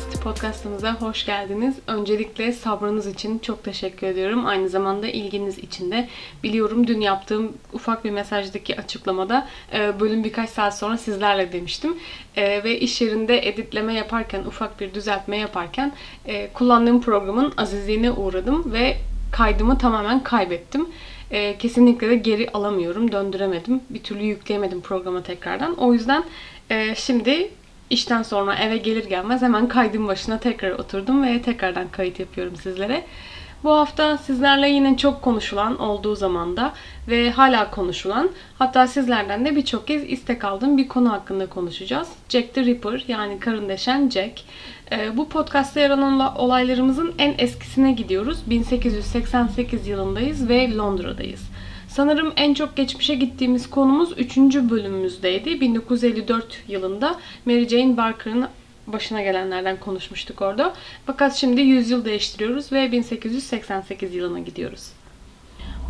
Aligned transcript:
List 0.00 0.22
podcastımıza 0.22 0.94
hoş 0.94 1.26
geldiniz. 1.26 1.74
Öncelikle 1.86 2.52
sabrınız 2.52 3.06
için 3.06 3.38
çok 3.38 3.64
teşekkür 3.64 4.06
ediyorum. 4.06 4.46
Aynı 4.46 4.68
zamanda 4.68 5.08
ilginiz 5.08 5.58
için 5.58 5.90
de. 5.90 6.08
Biliyorum 6.42 6.86
dün 6.86 7.00
yaptığım 7.00 7.52
ufak 7.72 8.04
bir 8.04 8.10
mesajdaki 8.10 8.80
açıklamada 8.80 9.48
e, 9.74 10.00
bölüm 10.00 10.24
birkaç 10.24 10.50
saat 10.50 10.78
sonra 10.78 10.96
sizlerle 10.96 11.52
demiştim. 11.52 11.96
E, 12.36 12.64
ve 12.64 12.80
iş 12.80 13.00
yerinde 13.00 13.48
editleme 13.48 13.94
yaparken, 13.94 14.44
ufak 14.44 14.80
bir 14.80 14.94
düzeltme 14.94 15.36
yaparken 15.36 15.92
e, 16.26 16.52
kullandığım 16.52 17.00
programın 17.00 17.52
azizliğine 17.56 18.10
uğradım 18.10 18.72
ve 18.72 18.96
kaydımı 19.32 19.78
tamamen 19.78 20.22
kaybettim. 20.22 20.88
Kesinlikle 21.58 22.10
de 22.10 22.16
geri 22.16 22.50
alamıyorum, 22.50 23.12
döndüremedim. 23.12 23.80
Bir 23.90 24.02
türlü 24.02 24.22
yükleyemedim 24.22 24.80
programa 24.80 25.22
tekrardan. 25.22 25.74
O 25.74 25.92
yüzden 25.92 26.24
şimdi 26.94 27.50
işten 27.90 28.22
sonra 28.22 28.54
eve 28.54 28.76
gelir 28.76 29.04
gelmez 29.04 29.42
hemen 29.42 29.68
kaydın 29.68 30.08
başına 30.08 30.38
tekrar 30.38 30.70
oturdum 30.70 31.22
ve 31.22 31.42
tekrardan 31.42 31.88
kayıt 31.88 32.20
yapıyorum 32.20 32.56
sizlere. 32.56 33.04
Bu 33.64 33.70
hafta 33.70 34.18
sizlerle 34.18 34.68
yine 34.68 34.96
çok 34.96 35.22
konuşulan 35.22 35.78
olduğu 35.78 36.16
zamanda 36.16 36.72
ve 37.08 37.30
hala 37.30 37.70
konuşulan 37.70 38.30
hatta 38.58 38.86
sizlerden 38.86 39.44
de 39.44 39.56
birçok 39.56 39.86
kez 39.86 40.04
istek 40.04 40.44
aldığım 40.44 40.78
bir 40.78 40.88
konu 40.88 41.12
hakkında 41.12 41.46
konuşacağız. 41.46 42.08
Jack 42.28 42.54
the 42.54 42.64
Ripper 42.64 43.04
yani 43.08 43.40
karın 43.40 43.68
deşen 43.68 44.08
Jack. 44.08 44.42
Ee, 44.92 45.16
bu 45.16 45.28
podcastta 45.28 45.80
yer 45.80 45.90
alan 45.90 46.36
olaylarımızın 46.36 47.14
en 47.18 47.34
eskisine 47.38 47.92
gidiyoruz. 47.92 48.38
1888 48.50 49.86
yılındayız 49.86 50.48
ve 50.48 50.76
Londra'dayız. 50.76 51.49
Sanırım 51.90 52.32
en 52.36 52.54
çok 52.54 52.76
geçmişe 52.76 53.14
gittiğimiz 53.14 53.70
konumuz 53.70 54.12
3. 54.18 54.36
bölümümüzdeydi. 54.38 55.60
1954 55.60 56.62
yılında 56.68 57.16
Mary 57.44 57.68
Jane 57.68 57.96
Barker'ın 57.96 58.46
başına 58.86 59.22
gelenlerden 59.22 59.76
konuşmuştuk 59.80 60.42
orada. 60.42 60.74
Fakat 61.06 61.34
şimdi 61.34 61.60
yüzyıl 61.60 62.04
değiştiriyoruz 62.04 62.72
ve 62.72 62.92
1888 62.92 64.14
yılına 64.14 64.38
gidiyoruz. 64.38 64.92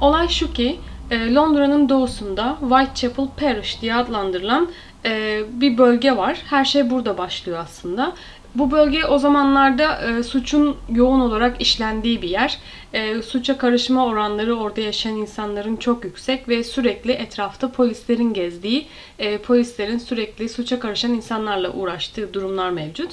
Olay 0.01 0.29
şu 0.29 0.53
ki 0.53 0.79
e, 1.11 1.34
Londra'nın 1.34 1.89
doğusunda 1.89 2.57
Whitechapel 2.61 3.27
Parish 3.37 3.83
diye 3.83 3.95
adlandırılan 3.95 4.69
e, 5.05 5.42
bir 5.53 5.79
bölge 5.79 6.17
var. 6.17 6.39
Her 6.47 6.64
şey 6.64 6.91
burada 6.91 7.19
başlıyor 7.19 7.59
aslında. 7.59 8.12
Bu 8.55 8.70
bölge 8.70 9.06
o 9.06 9.19
zamanlarda 9.19 10.01
e, 10.01 10.23
suçun 10.23 10.77
yoğun 10.95 11.20
olarak 11.20 11.61
işlendiği 11.61 12.23
bir 12.23 12.29
yer. 12.29 12.59
E, 12.92 13.23
suça 13.23 13.59
karışma 13.59 14.07
oranları 14.07 14.55
orada 14.55 14.81
yaşayan 14.81 15.17
insanların 15.17 15.77
çok 15.77 16.05
yüksek 16.05 16.48
ve 16.48 16.65
sürekli 16.65 17.12
etrafta 17.12 17.73
polislerin 17.73 18.33
gezdiği, 18.33 18.87
e, 19.19 19.39
polislerin 19.39 19.98
sürekli 19.98 20.48
suça 20.48 20.81
karışan 20.81 21.15
insanlarla 21.15 21.73
uğraştığı 21.73 22.34
durumlar 22.34 22.70
mevcut. 22.70 23.11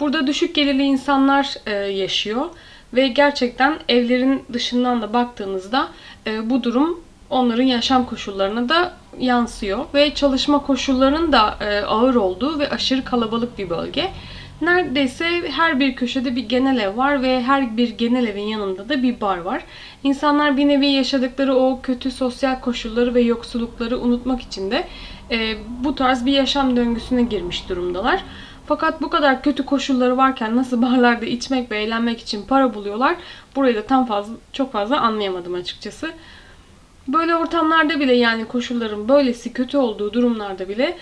Burada 0.00 0.26
düşük 0.26 0.54
gelirli 0.54 0.82
insanlar 0.82 1.54
e, 1.66 1.72
yaşıyor 1.74 2.46
ve 2.94 3.08
gerçekten 3.08 3.78
evlerin 3.88 4.42
dışından 4.52 5.02
da 5.02 5.12
baktığınızda 5.12 5.88
e, 6.26 6.50
bu 6.50 6.62
durum 6.62 7.00
onların 7.30 7.64
yaşam 7.64 8.06
koşullarına 8.06 8.68
da 8.68 8.92
yansıyor 9.18 9.84
ve 9.94 10.14
çalışma 10.14 10.58
koşullarının 10.58 11.32
da 11.32 11.56
e, 11.60 11.80
ağır 11.80 12.14
olduğu 12.14 12.58
ve 12.58 12.70
aşırı 12.70 13.04
kalabalık 13.04 13.58
bir 13.58 13.70
bölge. 13.70 14.10
Neredeyse 14.60 15.50
her 15.50 15.80
bir 15.80 15.96
köşede 15.96 16.36
bir 16.36 16.48
genel 16.48 16.78
ev 16.78 16.96
var 16.96 17.22
ve 17.22 17.42
her 17.42 17.76
bir 17.76 17.88
genel 17.88 18.26
evin 18.26 18.42
yanında 18.42 18.88
da 18.88 19.02
bir 19.02 19.20
bar 19.20 19.38
var. 19.38 19.64
İnsanlar 20.02 20.56
bir 20.56 20.68
nevi 20.68 20.86
yaşadıkları 20.86 21.54
o 21.54 21.80
kötü 21.82 22.10
sosyal 22.10 22.60
koşulları 22.60 23.14
ve 23.14 23.20
yoksullukları 23.20 23.98
unutmak 23.98 24.42
için 24.42 24.70
de 24.70 24.88
e, 25.30 25.56
bu 25.84 25.94
tarz 25.94 26.26
bir 26.26 26.32
yaşam 26.32 26.76
döngüsüne 26.76 27.22
girmiş 27.22 27.68
durumdalar. 27.68 28.24
Fakat 28.66 29.02
bu 29.02 29.10
kadar 29.10 29.42
kötü 29.42 29.64
koşulları 29.64 30.16
varken 30.16 30.56
nasıl 30.56 30.82
barlarda 30.82 31.26
içmek 31.26 31.70
ve 31.70 31.82
eğlenmek 31.82 32.20
için 32.20 32.42
para 32.42 32.74
buluyorlar? 32.74 33.16
Burayı 33.56 33.76
da 33.76 33.86
tam 33.86 34.06
fazla 34.06 34.34
çok 34.52 34.72
fazla 34.72 35.00
anlayamadım 35.00 35.54
açıkçası. 35.54 36.10
Böyle 37.08 37.36
ortamlarda 37.36 38.00
bile 38.00 38.14
yani 38.14 38.44
koşulların 38.44 39.08
böylesi 39.08 39.52
kötü 39.52 39.76
olduğu 39.76 40.12
durumlarda 40.12 40.68
bile 40.68 40.96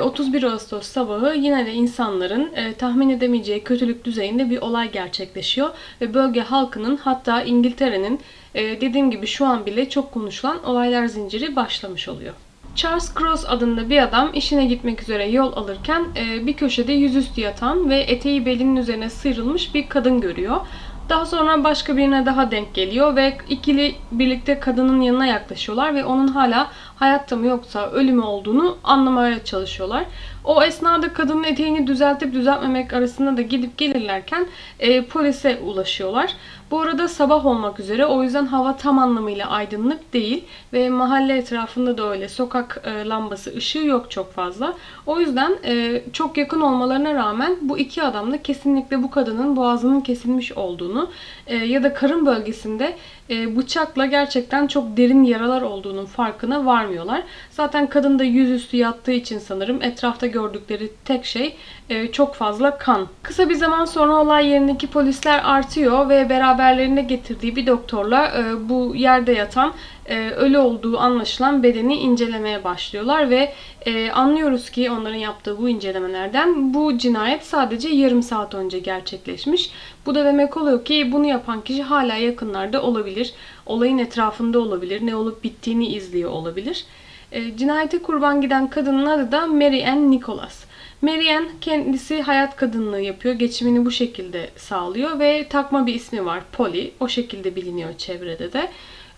31 0.00 0.42
e, 0.42 0.46
Ağustos 0.46 0.86
sabahı 0.86 1.34
yine 1.34 1.66
de 1.66 1.72
insanların 1.72 2.52
e, 2.54 2.72
tahmin 2.72 3.10
edemeyeceği 3.10 3.64
kötülük 3.64 4.04
düzeyinde 4.04 4.50
bir 4.50 4.58
olay 4.58 4.92
gerçekleşiyor. 4.92 5.70
Ve 6.00 6.14
bölge 6.14 6.40
halkının 6.40 6.96
hatta 6.96 7.42
İngiltere'nin 7.42 8.20
e, 8.54 8.80
dediğim 8.80 9.10
gibi 9.10 9.26
şu 9.26 9.46
an 9.46 9.66
bile 9.66 9.88
çok 9.88 10.12
konuşulan 10.12 10.64
olaylar 10.64 11.06
zinciri 11.06 11.56
başlamış 11.56 12.08
oluyor. 12.08 12.34
Charles 12.74 13.14
Cross 13.18 13.44
adında 13.48 13.90
bir 13.90 14.02
adam 14.02 14.30
işine 14.34 14.66
gitmek 14.66 15.02
üzere 15.02 15.30
yol 15.30 15.52
alırken 15.52 16.04
bir 16.42 16.52
köşede 16.52 16.92
yüzüstü 16.92 17.40
yatan 17.40 17.90
ve 17.90 18.00
eteği 18.00 18.46
belinin 18.46 18.76
üzerine 18.76 19.10
sıyrılmış 19.10 19.74
bir 19.74 19.88
kadın 19.88 20.20
görüyor. 20.20 20.60
Daha 21.08 21.26
sonra 21.26 21.64
başka 21.64 21.96
birine 21.96 22.26
daha 22.26 22.50
denk 22.50 22.74
geliyor 22.74 23.16
ve 23.16 23.38
ikili 23.48 23.94
birlikte 24.12 24.60
kadının 24.60 25.00
yanına 25.00 25.26
yaklaşıyorlar 25.26 25.94
ve 25.94 26.04
onun 26.04 26.28
hala 26.28 26.70
hayatta 26.96 27.36
mı 27.36 27.46
yoksa 27.46 27.90
ölümü 27.90 28.22
olduğunu 28.22 28.78
anlamaya 28.84 29.44
çalışıyorlar. 29.44 30.04
O 30.44 30.62
esnada 30.62 31.12
kadının 31.12 31.44
eteğini 31.44 31.86
düzeltip 31.86 32.32
düzeltmemek 32.32 32.92
arasında 32.92 33.36
da 33.36 33.42
gidip 33.42 33.78
gelirlerken 33.78 34.46
e, 34.78 35.04
polise 35.04 35.58
ulaşıyorlar. 35.58 36.34
Bu 36.70 36.80
arada 36.80 37.08
sabah 37.08 37.46
olmak 37.46 37.80
üzere 37.80 38.06
o 38.06 38.22
yüzden 38.22 38.46
hava 38.46 38.76
tam 38.76 38.98
anlamıyla 38.98 39.48
aydınlık 39.48 40.12
değil 40.12 40.44
ve 40.72 40.90
mahalle 40.90 41.36
etrafında 41.36 41.98
da 41.98 42.10
öyle 42.10 42.28
sokak 42.28 42.82
e, 42.84 43.08
lambası 43.08 43.56
ışığı 43.56 43.78
yok 43.86 44.10
çok 44.10 44.32
fazla. 44.32 44.74
O 45.06 45.20
yüzden 45.20 45.56
e, 45.64 46.02
çok 46.12 46.36
yakın 46.36 46.60
olmalarına 46.60 47.14
rağmen 47.14 47.56
bu 47.62 47.78
iki 47.78 48.02
adam 48.02 48.32
da 48.32 48.42
kesinlikle 48.42 49.02
bu 49.02 49.10
kadının 49.10 49.56
boğazının 49.56 50.00
kesilmiş 50.00 50.52
olduğunu 50.52 51.10
e, 51.46 51.56
ya 51.56 51.82
da 51.82 51.94
karın 51.94 52.26
bölgesinde 52.26 52.96
e, 53.30 53.56
bıçakla 53.56 54.06
gerçekten 54.06 54.66
çok 54.66 54.96
derin 54.96 55.24
yaralar 55.24 55.62
olduğunun 55.62 56.06
farkına 56.06 56.66
varmıyorlar. 56.66 57.22
Zaten 57.50 57.86
kadın 57.86 58.18
da 58.18 58.24
yüzüstü 58.24 58.76
yattığı 58.76 59.12
için 59.12 59.38
sanırım 59.38 59.82
etrafta 59.82 60.26
gördükleri 60.26 60.90
tek 61.04 61.24
şey 61.24 61.56
e, 61.90 62.12
çok 62.12 62.34
fazla 62.34 62.78
kan. 62.78 63.08
Kısa 63.22 63.48
bir 63.48 63.54
zaman 63.54 63.84
sonra 63.84 64.16
olay 64.16 64.48
yerindeki 64.48 64.86
polisler 64.86 65.40
artıyor 65.44 66.08
ve 66.08 66.28
beraberlerinde 66.28 67.02
getirdiği 67.02 67.56
bir 67.56 67.66
doktorla 67.66 68.26
e, 68.26 68.68
bu 68.68 68.96
yerde 68.96 69.32
yatan 69.32 69.72
e, 70.08 70.30
ölü 70.30 70.58
olduğu 70.58 70.98
anlaşılan 70.98 71.62
bedeni 71.62 71.94
incelemeye 71.94 72.64
başlıyorlar 72.64 73.30
ve 73.30 73.52
e, 73.86 74.10
anlıyoruz 74.10 74.70
ki 74.70 74.90
onların 74.90 75.16
yaptığı 75.16 75.58
bu 75.58 75.68
incelemelerden 75.68 76.74
bu 76.74 76.98
cinayet 76.98 77.44
sadece 77.44 77.88
yarım 77.88 78.22
saat 78.22 78.54
önce 78.54 78.78
gerçekleşmiş. 78.78 79.70
Bu 80.06 80.14
da 80.14 80.24
demek 80.24 80.56
oluyor 80.56 80.84
ki 80.84 81.12
bunu 81.12 81.26
yapan 81.26 81.64
kişi 81.64 81.82
hala 81.82 82.16
yakınlarda 82.16 82.82
olabilir, 82.82 83.34
olayın 83.66 83.98
etrafında 83.98 84.58
olabilir, 84.58 85.06
ne 85.06 85.16
olup 85.16 85.44
bittiğini 85.44 85.86
izliyor 85.86 86.30
olabilir. 86.30 86.84
E, 87.32 87.56
cinayete 87.56 88.02
kurban 88.02 88.40
giden 88.40 88.70
kadının 88.70 89.06
adı 89.06 89.32
da 89.32 89.46
Mary 89.46 89.88
Ann 89.88 90.10
Nicholas. 90.10 90.64
Mary 91.02 91.36
Ann 91.36 91.48
kendisi 91.60 92.22
hayat 92.22 92.56
kadınlığı 92.56 93.00
yapıyor. 93.00 93.34
Geçimini 93.34 93.84
bu 93.84 93.90
şekilde 93.90 94.50
sağlıyor 94.56 95.18
ve 95.18 95.46
takma 95.48 95.86
bir 95.86 95.94
ismi 95.94 96.24
var. 96.24 96.42
Polly. 96.52 96.90
O 97.00 97.08
şekilde 97.08 97.56
biliniyor 97.56 97.98
çevrede 97.98 98.52
de. 98.52 98.68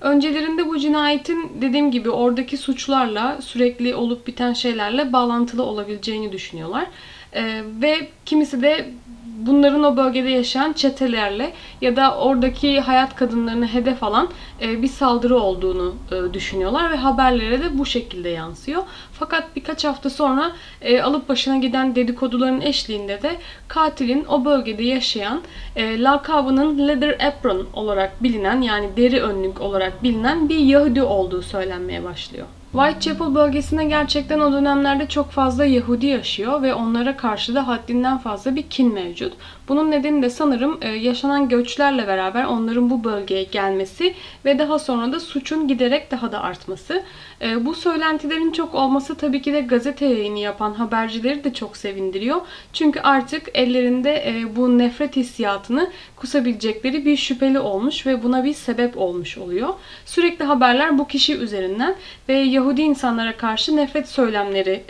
Öncelerinde 0.00 0.66
bu 0.66 0.78
cinayetin 0.78 1.52
dediğim 1.60 1.90
gibi 1.90 2.10
oradaki 2.10 2.56
suçlarla 2.56 3.42
sürekli 3.42 3.94
olup 3.94 4.26
biten 4.26 4.52
şeylerle 4.52 5.12
bağlantılı 5.12 5.62
olabileceğini 5.62 6.32
düşünüyorlar. 6.32 6.86
Ee, 7.34 7.62
ve 7.82 8.08
kimisi 8.26 8.62
de 8.62 8.90
bunların 9.46 9.82
o 9.82 9.96
bölgede 9.96 10.28
yaşayan 10.28 10.72
çetelerle 10.72 11.52
ya 11.80 11.96
da 11.96 12.16
oradaki 12.16 12.80
hayat 12.80 13.16
kadınlarını 13.16 13.66
hedef 13.66 14.02
alan 14.02 14.28
e, 14.62 14.82
bir 14.82 14.88
saldırı 14.88 15.38
olduğunu 15.38 15.94
e, 16.12 16.34
düşünüyorlar 16.34 16.90
ve 16.90 16.96
haberlere 16.96 17.62
de 17.62 17.78
bu 17.78 17.86
şekilde 17.86 18.28
yansıyor. 18.28 18.82
Fakat 19.12 19.56
birkaç 19.56 19.84
hafta 19.84 20.10
sonra 20.10 20.52
e, 20.80 21.00
alıp 21.00 21.28
başına 21.28 21.56
giden 21.56 21.94
dedikoduların 21.94 22.60
eşliğinde 22.60 23.22
de 23.22 23.36
katilin 23.68 24.24
o 24.24 24.44
bölgede 24.44 24.82
yaşayan 24.82 25.42
lakabının 25.76 26.88
Leather 26.88 27.26
Apron 27.26 27.66
olarak 27.72 28.22
bilinen 28.22 28.60
yani 28.60 28.88
deri 28.96 29.22
önlük 29.22 29.60
olarak 29.60 30.02
bilinen 30.02 30.48
bir 30.48 30.58
Yahudi 30.58 31.02
olduğu 31.02 31.42
söylenmeye 31.42 32.04
başlıyor. 32.04 32.46
Whitechapel 32.72 33.34
bölgesinde 33.34 33.84
gerçekten 33.84 34.40
o 34.40 34.52
dönemlerde 34.52 35.08
çok 35.08 35.30
fazla 35.30 35.64
Yahudi 35.64 36.06
yaşıyor 36.06 36.62
ve 36.62 36.74
onlara 36.74 37.16
karşı 37.16 37.54
da 37.54 37.66
haddinden 37.66 38.18
fazla 38.18 38.56
bir 38.56 38.62
kin 38.62 38.94
mevcut. 38.94 39.32
Bunun 39.68 39.90
nedeni 39.90 40.22
de 40.22 40.30
sanırım 40.30 40.78
e, 40.82 40.88
yaşanan 40.88 41.48
göçlerle 41.48 42.06
beraber 42.06 42.44
onların 42.44 42.90
bu 42.90 43.04
bölgeye 43.04 43.42
gelmesi 43.42 44.14
ve 44.44 44.58
daha 44.58 44.78
sonra 44.78 45.12
da 45.12 45.20
suçun 45.20 45.68
giderek 45.68 46.10
daha 46.10 46.32
da 46.32 46.40
artması. 46.40 47.02
E, 47.42 47.66
bu 47.66 47.74
söylentilerin 47.74 48.52
çok 48.52 48.74
olması 48.74 49.14
tabii 49.14 49.42
ki 49.42 49.52
de 49.52 49.60
gazete 49.60 50.06
yayını 50.06 50.38
yapan 50.38 50.74
habercileri 50.74 51.44
de 51.44 51.54
çok 51.54 51.76
sevindiriyor. 51.76 52.40
Çünkü 52.72 53.00
artık 53.00 53.48
ellerinde 53.54 54.24
e, 54.26 54.56
bu 54.56 54.78
nefret 54.78 55.16
hissiyatını 55.16 55.90
kusabilecekleri 56.16 57.06
bir 57.06 57.16
şüpheli 57.16 57.58
olmuş 57.58 58.06
ve 58.06 58.22
buna 58.22 58.44
bir 58.44 58.54
sebep 58.54 58.98
olmuş 58.98 59.38
oluyor. 59.38 59.68
Sürekli 60.06 60.44
haberler 60.44 60.98
bu 60.98 61.06
kişi 61.06 61.36
üzerinden 61.36 61.94
ve 62.28 62.34
Yahudi 62.34 62.82
insanlara 62.82 63.36
karşı 63.36 63.76
nefret 63.76 64.08
söylemleri 64.08 64.84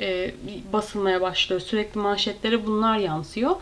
basılmaya 0.73 1.21
başlıyor. 1.21 1.61
Sürekli 1.61 2.01
manşetlere 2.01 2.67
bunlar 2.67 2.99
yansıyor. 2.99 3.57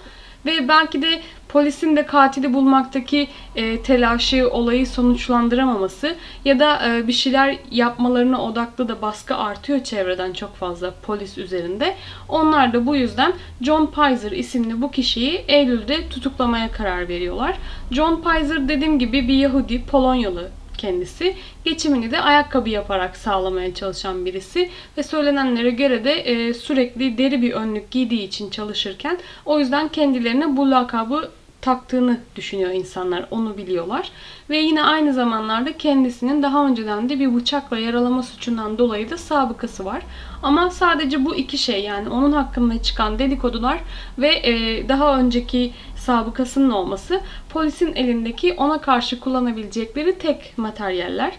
Ve 0.47 0.69
belki 0.69 1.03
de 1.03 1.21
polisin 1.49 1.97
de 1.97 2.07
katili 2.07 2.55
bulmaktaki 2.55 3.29
e, 3.57 3.83
telaşı, 3.83 4.51
olayı 4.51 4.87
sonuçlandıramaması 4.87 6.15
ya 6.45 6.59
da 6.59 6.89
e, 6.89 7.07
bir 7.07 7.13
şeyler 7.13 7.57
yapmalarına 7.71 8.43
odaklı 8.43 8.89
da 8.89 9.03
baskı 9.03 9.37
artıyor 9.37 9.85
çevreden 9.85 10.33
çok 10.33 10.57
fazla 10.57 10.95
polis 11.03 11.39
üzerinde. 11.39 11.97
Onlar 12.29 12.73
da 12.73 12.87
bu 12.87 12.97
yüzden 12.97 13.33
John 13.61 13.87
Pizer 13.87 14.33
isimli 14.33 14.83
bu 14.83 14.91
kişiyi 14.91 15.45
Eylül'de 15.49 16.09
tutuklamaya 16.09 16.73
karar 16.73 17.09
veriyorlar. 17.09 17.59
John 17.91 18.23
Pizer 18.23 18.69
dediğim 18.69 18.99
gibi 18.99 19.29
bir 19.29 19.35
Yahudi, 19.35 19.85
Polonyalı 19.85 20.51
kendisi. 20.77 21.37
Geçimini 21.65 22.11
de 22.11 22.21
ayakkabı 22.21 22.69
yaparak 22.69 23.17
sağlamaya 23.17 23.75
çalışan 23.75 24.25
birisi 24.25 24.71
ve 24.99 25.03
söylenenlere 25.03 25.71
göre 25.71 26.05
de 26.05 26.13
e, 26.13 26.55
sürekli 26.55 27.19
deri 27.19 27.43
bir 27.43 27.53
önlük 27.53 27.91
giydiği 27.91 28.23
için 28.23 28.51
çalışırken 28.51 29.19
o 29.45 29.59
yüzden 29.59 29.89
kendilerine 29.89 30.57
bu 30.57 30.71
lakabı 30.71 31.31
taktığını 31.67 32.21
düşünüyor 32.37 32.71
insanlar. 32.71 33.27
Onu 33.31 33.57
biliyorlar. 33.57 34.11
Ve 34.51 34.59
yine 34.59 34.83
aynı 34.83 35.13
zamanlarda 35.13 35.77
kendisinin 35.77 36.43
daha 36.43 36.67
önceden 36.67 37.09
de 37.09 37.21
bir 37.21 37.35
bıçakla 37.35 37.79
yaralama 37.79 38.23
suçundan 38.23 38.79
dolayı 38.79 39.11
da 39.11 39.19
sabıkası 39.19 39.85
var. 39.85 40.03
Ama 40.43 40.71
sadece 40.71 41.25
bu 41.25 41.37
iki 41.37 41.59
şey 41.59 41.83
yani 41.83 42.09
onun 42.09 42.33
hakkında 42.33 42.83
çıkan 42.83 43.19
dedikodular 43.19 43.79
ve 44.19 44.29
e, 44.29 44.89
daha 44.89 45.19
önceki 45.19 45.73
sabıkasının 46.07 46.71
olması 46.71 47.21
polisin 47.49 47.95
elindeki 47.95 48.55
ona 48.55 48.81
karşı 48.81 49.21
kullanabilecekleri 49.21 50.19
tek 50.19 50.53
materyaller. 50.57 51.33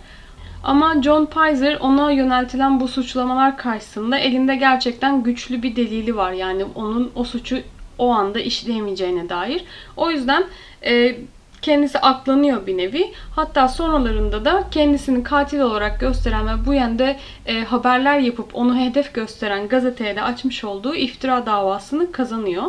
Ama 0.64 1.02
John 1.02 1.26
Pizer 1.26 1.78
ona 1.80 2.12
yöneltilen 2.12 2.80
bu 2.80 2.88
suçlamalar 2.88 3.58
karşısında 3.58 4.18
elinde 4.18 4.56
gerçekten 4.56 5.24
güçlü 5.24 5.64
bir 5.64 5.76
delili 5.76 6.16
var. 6.16 6.32
Yani 6.32 6.66
onun 6.76 7.12
o 7.16 7.24
suçu 7.24 7.58
o 7.98 8.10
anda 8.10 8.40
işleyemeyeceğine 8.40 9.30
dair. 9.30 9.64
O 9.98 10.12
yüzden 10.12 10.44
e, 10.86 11.16
kendisi 11.62 12.00
aklanıyor 12.00 12.68
bir 12.68 12.78
nevi. 12.78 13.12
Hatta 13.36 13.68
sonralarında 13.68 14.46
da 14.46 14.64
kendisini 14.72 15.24
katil 15.24 15.60
olarak 15.60 16.00
gösteren 16.00 16.48
ve 16.48 16.66
bu 16.66 16.74
yönde 16.74 17.18
e, 17.46 17.64
haberler 17.64 18.20
yapıp 18.20 18.56
onu 18.56 18.80
hedef 18.80 19.14
gösteren 19.14 19.68
gazeteye 19.68 20.16
de 20.16 20.22
açmış 20.22 20.64
olduğu 20.64 20.96
iftira 20.96 21.46
davasını 21.46 22.12
kazanıyor. 22.12 22.64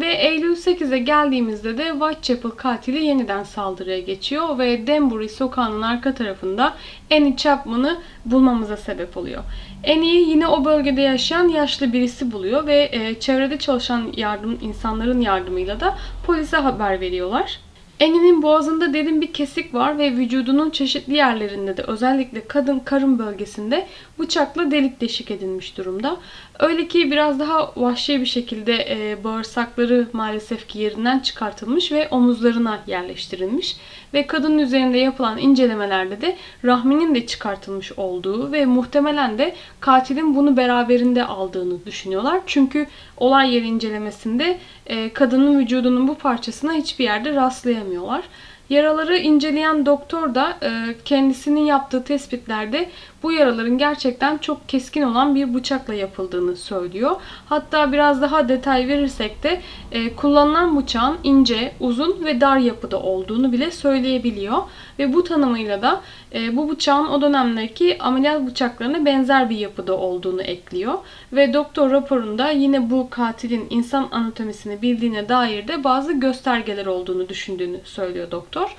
Ve 0.00 0.14
Eylül 0.14 0.56
8'e 0.56 0.98
geldiğimizde 0.98 1.78
de 1.78 1.92
Whitechapel 2.00 2.50
katili 2.50 3.04
yeniden 3.04 3.42
saldırıya 3.42 3.98
geçiyor 3.98 4.58
ve 4.58 4.86
Danbury 4.86 5.28
sokağının 5.28 5.82
arka 5.82 6.14
tarafında 6.14 6.74
Annie 7.12 7.36
Chapman'ı 7.36 7.98
bulmamıza 8.24 8.76
sebep 8.76 9.16
oluyor. 9.16 9.42
Annie'yi 9.88 10.28
yine 10.28 10.46
o 10.46 10.64
bölgede 10.64 11.00
yaşayan 11.00 11.48
yaşlı 11.48 11.92
birisi 11.92 12.32
buluyor 12.32 12.66
ve 12.66 12.88
e, 12.92 13.20
çevrede 13.20 13.58
çalışan 13.58 14.12
yardım 14.16 14.58
insanların 14.62 15.20
yardımıyla 15.20 15.80
da 15.80 15.98
polise 16.26 16.56
haber 16.56 17.00
veriyorlar. 17.00 17.60
Annie'nin 18.02 18.42
boğazında 18.42 18.94
derin 18.94 19.20
bir 19.20 19.32
kesik 19.32 19.74
var 19.74 19.98
ve 19.98 20.12
vücudunun 20.12 20.70
çeşitli 20.70 21.14
yerlerinde 21.14 21.76
de 21.76 21.82
özellikle 21.82 22.48
kadın 22.48 22.78
karın 22.78 23.18
bölgesinde 23.18 23.86
bıçakla 24.18 24.70
delik 24.70 25.00
deşik 25.00 25.30
edilmiş 25.30 25.78
durumda. 25.78 26.16
Öyle 26.58 26.88
ki 26.88 27.10
biraz 27.10 27.38
daha 27.38 27.72
vahşi 27.76 28.20
bir 28.20 28.26
şekilde 28.26 28.74
e, 28.74 29.24
bağırsakları 29.24 30.06
maalesef 30.12 30.68
ki 30.68 30.78
yerinden 30.78 31.18
çıkartılmış 31.18 31.92
ve 31.92 32.08
omuzlarına 32.08 32.78
yerleştirilmiş. 32.86 33.76
Ve 34.14 34.26
kadının 34.26 34.58
üzerinde 34.58 34.98
yapılan 34.98 35.38
incelemelerde 35.38 36.20
de 36.20 36.36
rahminin 36.64 37.14
de 37.14 37.26
çıkartılmış 37.26 37.92
olduğu 37.92 38.52
ve 38.52 38.66
muhtemelen 38.66 39.38
de 39.38 39.54
katilin 39.80 40.36
bunu 40.36 40.56
beraberinde 40.56 41.24
aldığını 41.24 41.86
düşünüyorlar. 41.86 42.40
Çünkü 42.46 42.86
olay 43.16 43.54
yeri 43.54 43.66
incelemesinde 43.66 44.58
e, 44.86 45.12
kadının 45.12 45.58
vücudunun 45.58 46.08
bu 46.08 46.14
parçasına 46.14 46.72
hiçbir 46.72 47.04
yerde 47.04 47.34
rastlayamıyorlar. 47.34 48.22
Yaraları 48.70 49.16
inceleyen 49.16 49.86
doktor 49.86 50.34
da 50.34 50.58
e, 50.62 50.70
kendisinin 51.04 51.66
yaptığı 51.66 52.04
tespitlerde 52.04 52.88
bu 53.22 53.32
yaraların 53.32 53.78
gerçekten 53.78 54.38
çok 54.38 54.68
keskin 54.68 55.02
olan 55.02 55.34
bir 55.34 55.54
bıçakla 55.54 55.94
yapıldığını 55.94 56.56
söylüyor. 56.56 57.10
Hatta 57.48 57.92
biraz 57.92 58.22
daha 58.22 58.48
detay 58.48 58.88
verirsek 58.88 59.42
de 59.42 59.60
e, 59.92 60.14
kullanılan 60.16 60.82
bıçağın 60.82 61.18
ince, 61.24 61.72
uzun 61.80 62.24
ve 62.24 62.40
dar 62.40 62.56
yapıda 62.56 63.00
olduğunu 63.02 63.52
bile 63.52 63.70
söyleyebiliyor. 63.70 64.58
Ve 64.98 65.14
bu 65.14 65.24
tanımıyla 65.24 65.82
da 65.82 66.00
e, 66.34 66.56
bu 66.56 66.70
bıçağın 66.70 67.06
o 67.08 67.22
dönemdeki 67.22 67.98
ameliyat 67.98 68.46
bıçaklarına 68.46 69.04
benzer 69.04 69.50
bir 69.50 69.58
yapıda 69.58 69.96
olduğunu 69.96 70.42
ekliyor. 70.42 70.94
Ve 71.32 71.54
doktor 71.54 71.90
raporunda 71.90 72.50
yine 72.50 72.90
bu 72.90 73.10
katilin 73.10 73.66
insan 73.70 74.08
anatomisini 74.12 74.82
bildiğine 74.82 75.28
dair 75.28 75.68
de 75.68 75.84
bazı 75.84 76.12
göstergeler 76.12 76.86
olduğunu 76.86 77.28
düşündüğünü 77.28 77.80
söylüyor 77.84 78.30
doktor. 78.30 78.76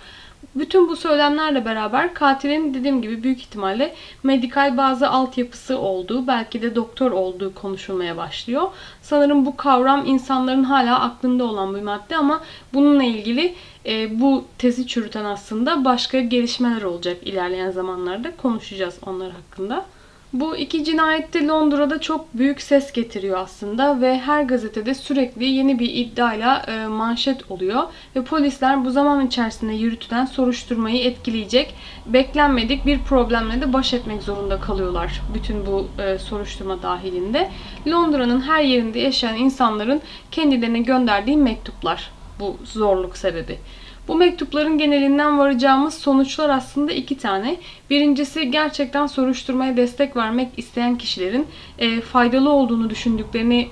Bütün 0.56 0.90
bu 0.90 0.96
söylemlerle 0.96 1.66
beraber 1.66 2.14
katilin 2.14 2.74
dediğim 2.74 3.02
gibi 3.02 3.24
büyük 3.24 3.40
ihtimalle 3.40 3.96
medikal 4.24 4.78
bazı 4.78 5.10
altyapısı 5.10 5.78
olduğu, 5.78 6.28
belki 6.28 6.62
de 6.62 6.76
doktor 6.76 7.12
olduğu 7.12 7.56
konuşulmaya 7.56 8.18
başlıyor. 8.18 8.64
Sanırım 9.02 9.46
bu 9.46 9.58
kavram 9.58 10.06
insanların 10.06 10.64
hala 10.64 11.00
aklında 11.00 11.44
olan 11.44 11.76
bir 11.76 11.82
madde 11.82 12.18
ama 12.18 12.42
bununla 12.74 13.04
ilgili 13.04 13.56
e, 13.86 14.20
bu 14.20 14.46
tezi 14.58 14.88
çürüten 14.88 15.26
aslında 15.26 15.86
başka 15.86 16.20
gelişmeler 16.20 16.82
olacak 16.82 17.18
ilerleyen 17.24 17.72
zamanlarda 17.72 18.36
konuşacağız 18.36 18.98
onlar 19.06 19.32
hakkında. 19.32 19.86
Bu 20.34 20.56
iki 20.56 20.84
cinayette 20.84 21.48
Londra'da 21.48 22.02
çok 22.02 22.34
büyük 22.34 22.62
ses 22.62 22.92
getiriyor 22.92 23.38
aslında 23.38 24.02
ve 24.02 24.20
her 24.20 24.44
gazetede 24.44 24.94
sürekli 24.94 25.46
yeni 25.46 25.80
bir 25.80 25.94
iddiayla 25.94 26.58
e, 26.68 26.88
manşet 26.88 27.52
oluyor 27.52 27.84
ve 28.16 28.24
polisler 28.24 28.86
bu 28.86 28.92
zaman 28.92 29.28
içerisinde 29.28 29.74
yürütülen 29.74 30.26
soruşturmayı 30.26 31.04
etkileyecek 31.04 31.76
beklenmedik 32.06 32.86
bir 32.86 33.00
problemle 33.00 33.62
de 33.62 33.74
baş 33.74 33.94
etmek 33.94 34.24
zorunda 34.24 34.60
kalıyorlar 34.60 35.22
bütün 35.34 35.66
bu 35.66 35.88
e, 36.02 36.18
soruşturma 36.18 36.84
dahilinde. 36.84 37.50
Londra'nın 37.88 38.42
her 38.42 38.62
yerinde 38.62 39.00
yaşayan 39.00 39.36
insanların 39.36 40.02
kendilerine 40.32 40.80
gönderdiği 40.80 41.38
mektuplar 41.38 42.12
bu 42.40 42.58
zorluk 42.64 43.18
sebebi. 43.18 43.58
Bu 44.10 44.16
mektupların 44.16 44.78
genelinden 44.78 45.40
varacağımız 45.40 45.94
sonuçlar 45.94 46.50
aslında 46.50 46.92
iki 46.92 47.18
tane. 47.18 47.58
Birincisi 47.90 48.52
gerçekten 48.52 49.08
soruşturmaya 49.08 49.78
destek 49.78 50.16
vermek 50.16 50.48
isteyen 50.58 50.98
kişilerin 50.98 51.48
e, 51.80 52.02
faydalı 52.02 52.50
olduğunu 52.50 52.90
düşündüklerini 52.90 53.70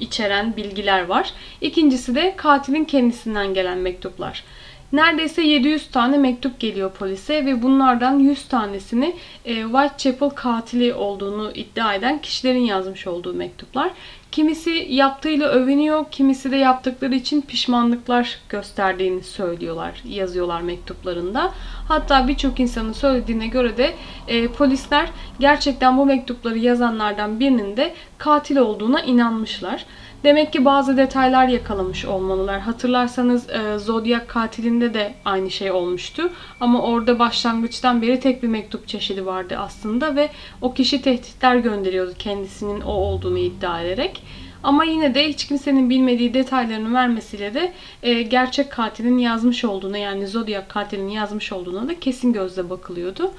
içeren 0.00 0.56
bilgiler 0.56 1.04
var. 1.04 1.30
İkincisi 1.60 2.14
de 2.14 2.34
katilin 2.36 2.84
kendisinden 2.84 3.54
gelen 3.54 3.78
mektuplar. 3.78 4.44
Neredeyse 4.92 5.42
700 5.42 5.90
tane 5.90 6.18
mektup 6.18 6.60
geliyor 6.60 6.92
polise 6.92 7.46
ve 7.46 7.62
bunlardan 7.62 8.18
100 8.18 8.48
tanesini 8.48 9.16
e, 9.44 9.62
Whitechapel 9.62 10.30
katili 10.30 10.94
olduğunu 10.94 11.52
iddia 11.54 11.94
eden 11.94 12.18
kişilerin 12.18 12.64
yazmış 12.64 13.06
olduğu 13.06 13.34
mektuplar. 13.34 13.90
Kimisi 14.34 14.86
yaptığıyla 14.90 15.48
övünüyor, 15.48 16.04
kimisi 16.10 16.50
de 16.50 16.56
yaptıkları 16.56 17.14
için 17.14 17.40
pişmanlıklar 17.40 18.38
gösterdiğini 18.48 19.22
söylüyorlar, 19.22 20.02
yazıyorlar 20.04 20.60
mektuplarında. 20.60 21.52
Hatta 21.88 22.28
birçok 22.28 22.60
insanın 22.60 22.92
söylediğine 22.92 23.46
göre 23.46 23.76
de 23.76 23.94
e, 24.28 24.48
polisler 24.48 25.10
gerçekten 25.38 25.98
bu 25.98 26.06
mektupları 26.06 26.58
yazanlardan 26.58 27.40
birinin 27.40 27.76
de 27.76 27.94
katil 28.18 28.56
olduğuna 28.56 29.00
inanmışlar. 29.00 29.86
Demek 30.24 30.52
ki 30.52 30.64
bazı 30.64 30.96
detaylar 30.96 31.48
yakalamış 31.48 32.04
olmalılar. 32.04 32.60
Hatırlarsanız 32.60 33.50
e, 33.50 33.78
Zodiac 33.78 34.26
katilinde 34.26 34.94
de 34.94 35.14
aynı 35.24 35.50
şey 35.50 35.70
olmuştu. 35.70 36.30
Ama 36.60 36.82
orada 36.82 37.18
başlangıçtan 37.18 38.02
beri 38.02 38.20
tek 38.20 38.42
bir 38.42 38.48
mektup 38.48 38.88
çeşidi 38.88 39.26
vardı 39.26 39.56
aslında 39.58 40.16
ve 40.16 40.28
o 40.62 40.74
kişi 40.74 41.02
tehditler 41.02 41.56
gönderiyordu 41.56 42.12
kendisinin 42.18 42.80
o 42.80 42.92
olduğunu 42.92 43.38
iddia 43.38 43.80
ederek. 43.80 44.22
Ama 44.62 44.84
yine 44.84 45.14
de 45.14 45.28
hiç 45.28 45.46
kimsenin 45.46 45.90
bilmediği 45.90 46.34
detaylarını 46.34 46.94
vermesiyle 46.94 47.54
de 47.54 47.72
e, 48.02 48.22
gerçek 48.22 48.72
katilin 48.72 49.18
yazmış 49.18 49.64
olduğuna 49.64 49.98
yani 49.98 50.26
Zodiac 50.26 50.68
katilinin 50.68 51.12
yazmış 51.12 51.52
olduğuna 51.52 51.88
da 51.88 52.00
kesin 52.00 52.32
gözle 52.32 52.70
bakılıyordu. 52.70 53.30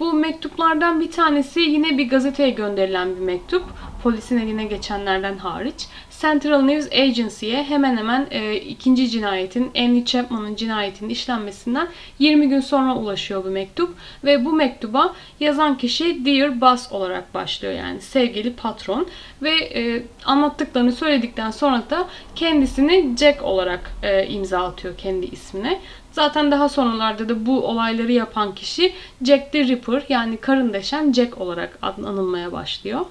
Bu 0.00 0.12
mektuplardan 0.12 1.00
bir 1.00 1.10
tanesi 1.10 1.60
yine 1.60 1.98
bir 1.98 2.08
gazeteye 2.08 2.50
gönderilen 2.50 3.16
bir 3.16 3.20
mektup. 3.20 3.64
Polisin 4.02 4.38
eline 4.38 4.64
geçenlerden 4.64 5.38
hariç. 5.38 5.86
Central 6.22 6.62
News 6.62 6.92
Agency'ye 6.92 7.64
hemen 7.64 7.96
hemen 7.96 8.26
e, 8.30 8.56
ikinci 8.56 9.10
cinayetin, 9.10 9.70
Annie 9.76 10.04
Chapman'ın 10.04 10.54
cinayetinin 10.54 11.10
işlenmesinden 11.10 11.88
20 12.18 12.48
gün 12.48 12.60
sonra 12.60 12.96
ulaşıyor 12.96 13.44
bu 13.44 13.48
mektup. 13.48 13.94
Ve 14.24 14.44
bu 14.44 14.52
mektuba 14.52 15.14
yazan 15.40 15.78
kişi 15.78 16.24
Dear 16.24 16.60
Boss 16.60 16.92
olarak 16.92 17.34
başlıyor 17.34 17.74
yani 17.74 18.00
sevgili 18.00 18.52
patron. 18.52 19.06
Ve 19.42 19.50
e, 19.50 20.02
anlattıklarını 20.24 20.92
söyledikten 20.92 21.50
sonra 21.50 21.82
da 21.90 22.08
kendisini 22.34 23.16
Jack 23.18 23.42
olarak 23.42 23.90
e, 24.02 24.26
imza 24.26 24.64
atıyor 24.64 24.96
kendi 24.96 25.26
ismine. 25.26 25.80
Zaten 26.12 26.50
daha 26.50 26.68
sonralarda 26.68 27.28
da 27.28 27.46
bu 27.46 27.66
olayları 27.66 28.12
yapan 28.12 28.54
kişi 28.54 28.92
Jack 29.22 29.52
the 29.52 29.64
Ripper 29.64 30.02
yani 30.08 30.36
karın 30.36 30.72
deşen 30.72 31.12
Jack 31.12 31.40
olarak 31.40 31.78
anılmaya 31.82 32.52
başlıyor. 32.52 33.06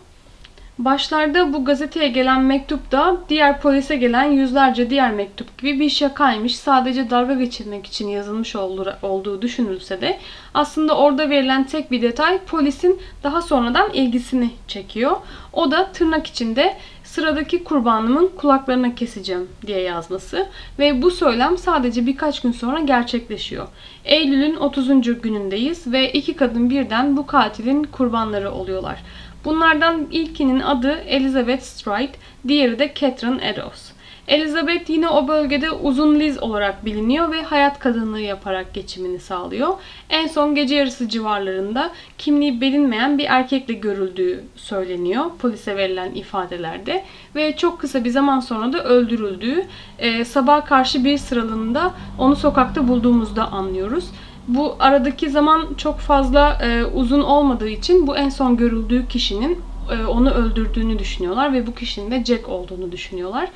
Başlarda 0.79 1.53
bu 1.53 1.65
gazeteye 1.65 2.07
gelen 2.07 2.41
mektup 2.41 2.91
da 2.91 3.17
diğer 3.29 3.61
polise 3.61 3.95
gelen 3.95 4.23
yüzlerce 4.23 4.89
diğer 4.89 5.11
mektup 5.11 5.57
gibi 5.57 5.79
bir 5.79 5.89
şakaymış. 5.89 6.55
Sadece 6.55 7.09
dalga 7.09 7.33
geçirmek 7.33 7.85
için 7.85 8.07
yazılmış 8.07 8.55
olduğu 9.01 9.41
düşünülse 9.41 10.01
de 10.01 10.19
aslında 10.53 10.97
orada 10.97 11.29
verilen 11.29 11.63
tek 11.63 11.91
bir 11.91 12.01
detay 12.01 12.39
polisin 12.39 12.99
daha 13.23 13.41
sonradan 13.41 13.93
ilgisini 13.93 14.49
çekiyor. 14.67 15.17
O 15.53 15.71
da 15.71 15.91
tırnak 15.91 16.27
içinde 16.27 16.77
sıradaki 17.03 17.63
kurbanımın 17.63 18.31
kulaklarına 18.37 18.95
keseceğim 18.95 19.49
diye 19.67 19.81
yazması 19.81 20.47
ve 20.79 21.01
bu 21.01 21.11
söylem 21.11 21.57
sadece 21.57 22.05
birkaç 22.05 22.41
gün 22.41 22.51
sonra 22.51 22.79
gerçekleşiyor. 22.79 23.67
Eylül'ün 24.05 24.55
30. 24.55 25.21
günündeyiz 25.21 25.87
ve 25.87 26.11
iki 26.11 26.35
kadın 26.35 26.69
birden 26.69 27.17
bu 27.17 27.27
katilin 27.27 27.83
kurbanları 27.83 28.51
oluyorlar. 28.51 29.03
Bunlardan 29.45 30.07
ilkinin 30.11 30.59
adı 30.59 30.91
Elizabeth 30.91 31.61
Stride, 31.61 32.11
diğeri 32.47 32.79
de 32.79 32.91
Catherine 32.95 33.47
Eddowes. 33.47 33.91
Elizabeth 34.27 34.89
yine 34.89 35.09
o 35.09 35.27
bölgede 35.27 35.71
uzun 35.71 36.19
Liz 36.19 36.43
olarak 36.43 36.85
biliniyor 36.85 37.31
ve 37.31 37.43
hayat 37.43 37.79
kadınlığı 37.79 38.19
yaparak 38.19 38.73
geçimini 38.73 39.19
sağlıyor. 39.19 39.69
En 40.09 40.27
son 40.27 40.55
gece 40.55 40.75
yarısı 40.75 41.09
civarlarında 41.09 41.91
kimliği 42.17 42.61
bilinmeyen 42.61 43.17
bir 43.17 43.25
erkekle 43.29 43.73
görüldüğü 43.73 44.43
söyleniyor 44.55 45.25
polise 45.39 45.77
verilen 45.77 46.11
ifadelerde 46.11 47.03
ve 47.35 47.55
çok 47.57 47.79
kısa 47.79 48.03
bir 48.03 48.09
zaman 48.09 48.39
sonra 48.39 48.73
da 48.73 48.83
öldürüldüğü 48.83 49.65
e, 49.99 50.25
sabah 50.25 50.65
karşı 50.65 51.05
bir 51.05 51.17
sıralığında 51.17 51.93
onu 52.19 52.35
sokakta 52.35 52.87
bulduğumuzda 52.87 53.51
anlıyoruz. 53.51 54.05
Bu 54.47 54.75
aradaki 54.79 55.29
zaman 55.29 55.67
çok 55.77 55.99
fazla 55.99 56.57
e, 56.61 56.85
uzun 56.85 57.21
olmadığı 57.21 57.69
için 57.69 58.07
bu 58.07 58.17
en 58.17 58.29
son 58.29 58.57
görüldüğü 58.57 59.07
kişinin 59.07 59.59
e, 59.91 60.05
onu 60.05 60.31
öldürdüğünü 60.31 60.99
düşünüyorlar 60.99 61.53
ve 61.53 61.67
bu 61.67 61.75
kişinin 61.75 62.11
de 62.11 62.25
Jack 62.25 62.49
olduğunu 62.49 62.91
düşünüyorlar. 62.91 63.49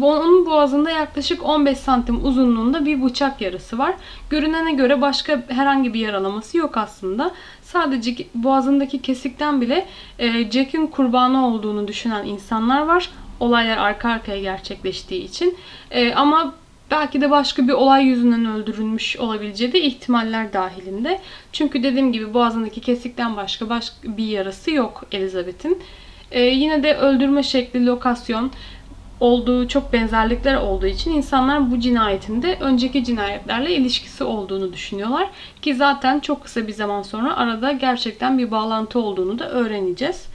Onun 0.00 0.46
boğazında 0.46 0.90
yaklaşık 0.90 1.44
15 1.44 1.78
santim 1.78 2.24
uzunluğunda 2.24 2.84
bir 2.84 3.02
bıçak 3.02 3.40
yarası 3.40 3.78
var. 3.78 3.94
Görünene 4.30 4.72
göre 4.72 5.00
başka 5.00 5.42
herhangi 5.48 5.94
bir 5.94 6.00
yaralaması 6.00 6.58
yok 6.58 6.76
aslında. 6.76 7.30
Sadece 7.62 8.16
boğazındaki 8.34 9.02
kesikten 9.02 9.60
bile 9.60 9.86
e, 10.18 10.50
Jack'in 10.50 10.86
kurbanı 10.86 11.46
olduğunu 11.46 11.88
düşünen 11.88 12.26
insanlar 12.26 12.86
var. 12.86 13.10
Olaylar 13.40 13.76
arka 13.76 14.08
arkaya 14.08 14.40
gerçekleştiği 14.40 15.24
için. 15.24 15.56
E, 15.90 16.14
ama 16.14 16.54
belki 16.92 17.20
de 17.20 17.30
başka 17.30 17.68
bir 17.68 17.72
olay 17.72 18.04
yüzünden 18.04 18.46
öldürülmüş 18.46 19.16
olabileceği 19.16 19.72
de 19.72 19.80
ihtimaller 19.80 20.52
dahilinde. 20.52 21.20
Çünkü 21.52 21.82
dediğim 21.82 22.12
gibi 22.12 22.34
boğazındaki 22.34 22.80
kesikten 22.80 23.36
başka 23.36 23.68
başka 23.68 23.96
bir 24.16 24.24
yarası 24.24 24.70
yok 24.70 25.04
Elizabeth'in. 25.12 25.82
Ee, 26.30 26.42
yine 26.42 26.82
de 26.82 26.96
öldürme 26.96 27.42
şekli, 27.42 27.86
lokasyon, 27.86 28.50
olduğu 29.20 29.68
çok 29.68 29.92
benzerlikler 29.92 30.54
olduğu 30.54 30.86
için 30.86 31.12
insanlar 31.12 31.70
bu 31.70 31.80
cinayetin 31.80 32.42
de 32.42 32.56
önceki 32.60 33.04
cinayetlerle 33.04 33.74
ilişkisi 33.74 34.24
olduğunu 34.24 34.72
düşünüyorlar. 34.72 35.30
Ki 35.62 35.74
zaten 35.74 36.20
çok 36.20 36.44
kısa 36.44 36.66
bir 36.66 36.72
zaman 36.72 37.02
sonra 37.02 37.36
arada 37.36 37.72
gerçekten 37.72 38.38
bir 38.38 38.50
bağlantı 38.50 38.98
olduğunu 38.98 39.38
da 39.38 39.50
öğreneceğiz. 39.50 40.26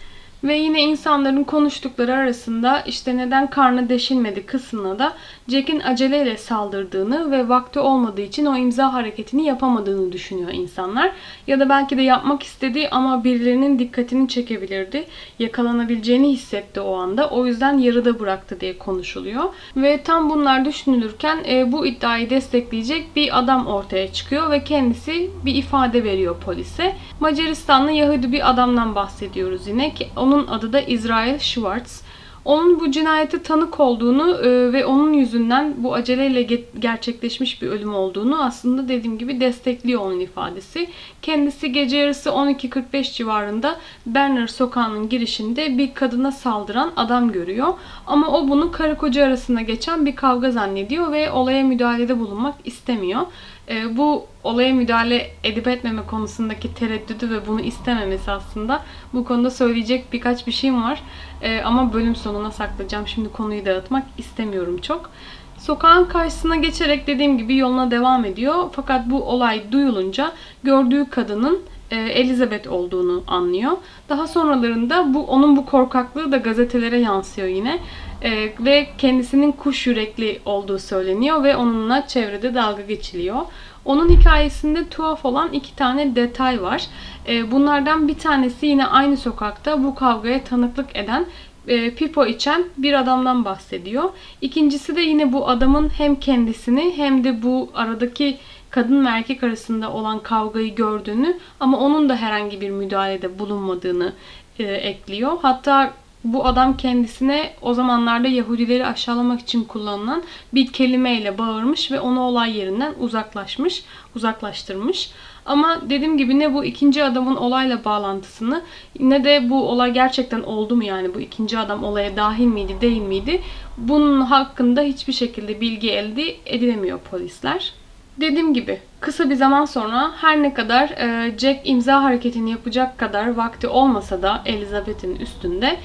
Ve 0.43 0.57
yine 0.57 0.81
insanların 0.81 1.43
konuştukları 1.43 2.13
arasında 2.13 2.81
işte 2.81 3.17
neden 3.17 3.49
karnı 3.49 3.89
deşilmedi 3.89 4.45
kısmına 4.45 4.99
da 4.99 5.13
Jack'in 5.47 5.79
aceleyle 5.79 6.37
saldırdığını 6.37 7.31
ve 7.31 7.49
vakti 7.49 7.79
olmadığı 7.79 8.21
için 8.21 8.45
o 8.45 8.57
imza 8.57 8.93
hareketini 8.93 9.45
yapamadığını 9.45 10.11
düşünüyor 10.11 10.49
insanlar. 10.53 11.11
Ya 11.47 11.59
da 11.59 11.69
belki 11.69 11.97
de 11.97 12.01
yapmak 12.01 12.43
istediği 12.43 12.89
ama 12.89 13.23
birilerinin 13.23 13.79
dikkatini 13.79 14.27
çekebilirdi. 14.27 15.05
Yakalanabileceğini 15.39 16.31
hissetti 16.31 16.81
o 16.81 16.95
anda. 16.95 17.29
O 17.29 17.45
yüzden 17.45 17.77
yarıda 17.77 18.19
bıraktı 18.19 18.61
diye 18.61 18.77
konuşuluyor. 18.77 19.43
Ve 19.75 20.03
tam 20.03 20.29
bunlar 20.29 20.65
düşünülürken 20.65 21.43
e, 21.49 21.71
bu 21.71 21.85
iddiayı 21.85 22.29
destekleyecek 22.29 23.15
bir 23.15 23.39
adam 23.39 23.67
ortaya 23.67 24.13
çıkıyor 24.13 24.51
ve 24.51 24.63
kendisi 24.63 25.31
bir 25.45 25.55
ifade 25.55 26.03
veriyor 26.03 26.35
polise. 26.45 26.95
Macaristanlı 27.19 27.91
Yahudi 27.91 28.31
bir 28.31 28.49
adamdan 28.49 28.95
bahsediyoruz 28.95 29.67
yine 29.67 29.93
ki 29.93 30.07
onun 30.15 30.36
adı 30.45 30.73
da 30.73 30.81
Israel 30.81 31.39
Schwartz. 31.39 32.03
Onun 32.47 32.79
bu 32.79 32.91
cinayete 32.91 33.43
tanık 33.43 33.79
olduğunu 33.79 34.37
e, 34.37 34.73
ve 34.73 34.85
onun 34.85 35.13
yüzünden 35.13 35.73
bu 35.77 35.93
aceleyle 35.93 36.43
gerçekleşmiş 36.79 37.61
bir 37.61 37.67
ölüm 37.67 37.93
olduğunu 37.93 38.43
aslında 38.43 38.89
dediğim 38.89 39.17
gibi 39.17 39.39
destekliyor 39.39 40.01
onun 40.01 40.19
ifadesi. 40.19 40.89
Kendisi 41.21 41.71
gece 41.71 41.97
yarısı 41.97 42.29
12.45 42.29 43.13
civarında 43.13 43.77
Berner 44.05 44.47
sokağının 44.47 45.09
girişinde 45.09 45.77
bir 45.77 45.93
kadına 45.93 46.31
saldıran 46.31 46.91
adam 46.95 47.31
görüyor. 47.31 47.73
Ama 48.07 48.27
o 48.27 48.49
bunu 48.49 48.71
karı 48.71 48.97
koca 48.97 49.25
arasında 49.25 49.61
geçen 49.61 50.05
bir 50.05 50.15
kavga 50.15 50.51
zannediyor 50.51 51.11
ve 51.11 51.31
olaya 51.31 51.63
müdahalede 51.63 52.19
bulunmak 52.19 52.55
istemiyor. 52.65 53.21
E, 53.69 53.97
bu 53.97 54.25
olaya 54.43 54.73
müdahale 54.73 55.31
edip 55.43 55.67
etmeme 55.67 56.01
konusundaki 56.05 56.73
tereddüdü 56.73 57.29
ve 57.29 57.47
bunu 57.47 57.61
istememesi 57.61 58.31
aslında 58.31 58.83
bu 59.13 59.25
konuda 59.25 59.51
söyleyecek 59.51 60.13
birkaç 60.13 60.47
bir 60.47 60.51
şeyim 60.51 60.83
var. 60.83 61.01
E, 61.41 61.61
ama 61.61 61.93
bölüm 61.93 62.15
sonuna 62.15 62.51
saklayacağım. 62.51 63.07
Şimdi 63.07 63.31
konuyu 63.31 63.65
dağıtmak 63.65 64.03
istemiyorum 64.17 64.77
çok. 64.81 65.09
Sokağın 65.57 66.05
karşısına 66.05 66.55
geçerek 66.55 67.07
dediğim 67.07 67.37
gibi 67.37 67.57
yoluna 67.57 67.91
devam 67.91 68.25
ediyor. 68.25 68.69
Fakat 68.71 69.09
bu 69.09 69.23
olay 69.23 69.71
duyulunca 69.71 70.31
gördüğü 70.63 71.09
kadının 71.09 71.61
Elizabeth 71.95 72.71
olduğunu 72.71 73.23
anlıyor. 73.27 73.71
Daha 74.09 74.27
sonralarında 74.27 75.13
bu 75.13 75.23
onun 75.23 75.57
bu 75.57 75.65
korkaklığı 75.65 76.31
da 76.31 76.37
gazetelere 76.37 76.99
yansıyor 76.99 77.47
yine. 77.47 77.79
E, 78.23 78.53
ve 78.59 78.87
kendisinin 78.97 79.51
kuş 79.51 79.87
yürekli 79.87 80.39
olduğu 80.45 80.79
söyleniyor 80.79 81.43
ve 81.43 81.55
onunla 81.55 82.07
çevrede 82.07 82.53
dalga 82.53 82.81
geçiliyor. 82.81 83.39
Onun 83.85 84.09
hikayesinde 84.09 84.89
tuhaf 84.89 85.25
olan 85.25 85.53
iki 85.53 85.75
tane 85.75 86.15
detay 86.15 86.61
var. 86.61 86.87
E, 87.27 87.51
bunlardan 87.51 88.07
bir 88.07 88.17
tanesi 88.17 88.65
yine 88.65 88.85
aynı 88.85 89.17
sokakta 89.17 89.83
bu 89.83 89.95
kavgaya 89.95 90.43
tanıklık 90.43 90.95
eden 90.95 91.25
e, 91.67 91.95
pipo 91.95 92.25
içen 92.25 92.63
bir 92.77 92.93
adamdan 92.93 93.45
bahsediyor. 93.45 94.03
İkincisi 94.41 94.95
de 94.95 95.01
yine 95.01 95.33
bu 95.33 95.49
adamın 95.49 95.89
hem 95.89 96.15
kendisini 96.15 96.93
hem 96.97 97.23
de 97.23 97.43
bu 97.43 97.69
aradaki 97.73 98.37
kadın 98.77 99.05
ve 99.05 99.09
erkek 99.09 99.43
arasında 99.43 99.91
olan 99.91 100.19
kavgayı 100.19 100.75
gördüğünü 100.75 101.37
ama 101.59 101.79
onun 101.79 102.09
da 102.09 102.15
herhangi 102.15 102.61
bir 102.61 102.69
müdahalede 102.69 103.39
bulunmadığını 103.39 104.13
e, 104.59 104.63
ekliyor. 104.63 105.37
Hatta 105.41 105.93
bu 106.23 106.45
adam 106.45 106.77
kendisine 106.77 107.53
o 107.61 107.73
zamanlarda 107.73 108.27
Yahudileri 108.27 108.85
aşağılamak 108.85 109.39
için 109.39 109.63
kullanılan 109.63 110.23
bir 110.53 110.67
kelimeyle 110.67 111.37
bağırmış 111.37 111.91
ve 111.91 111.99
onu 111.99 112.21
olay 112.21 112.57
yerinden 112.57 112.93
uzaklaşmış, 112.99 113.83
uzaklaştırmış. 114.15 115.11
Ama 115.45 115.81
dediğim 115.89 116.17
gibi 116.17 116.39
ne 116.39 116.53
bu 116.53 116.65
ikinci 116.65 117.03
adamın 117.03 117.35
olayla 117.35 117.85
bağlantısını 117.85 118.61
ne 118.99 119.23
de 119.23 119.49
bu 119.49 119.69
olay 119.69 119.93
gerçekten 119.93 120.41
oldu 120.41 120.75
mu 120.75 120.83
yani 120.83 121.13
bu 121.13 121.21
ikinci 121.21 121.57
adam 121.57 121.83
olaya 121.83 122.15
dahil 122.15 122.45
miydi 122.45 122.77
değil 122.81 123.01
miydi 123.01 123.41
bunun 123.77 124.21
hakkında 124.21 124.81
hiçbir 124.81 125.13
şekilde 125.13 125.61
bilgi 125.61 125.91
elde 125.91 126.35
edilemiyor 126.45 126.99
polisler. 126.99 127.73
Dediğim 128.19 128.53
gibi 128.53 128.79
kısa 128.99 129.29
bir 129.29 129.35
zaman 129.35 129.65
sonra 129.65 130.11
her 130.15 130.43
ne 130.43 130.53
kadar 130.53 130.89
e, 130.89 131.37
Jack 131.37 131.59
imza 131.63 132.03
hareketini 132.03 132.51
yapacak 132.51 132.97
kadar 132.97 133.35
vakti 133.35 133.67
olmasa 133.67 134.21
da 134.21 134.41
Elizabeth'in 134.45 135.15
üstünde 135.15 135.77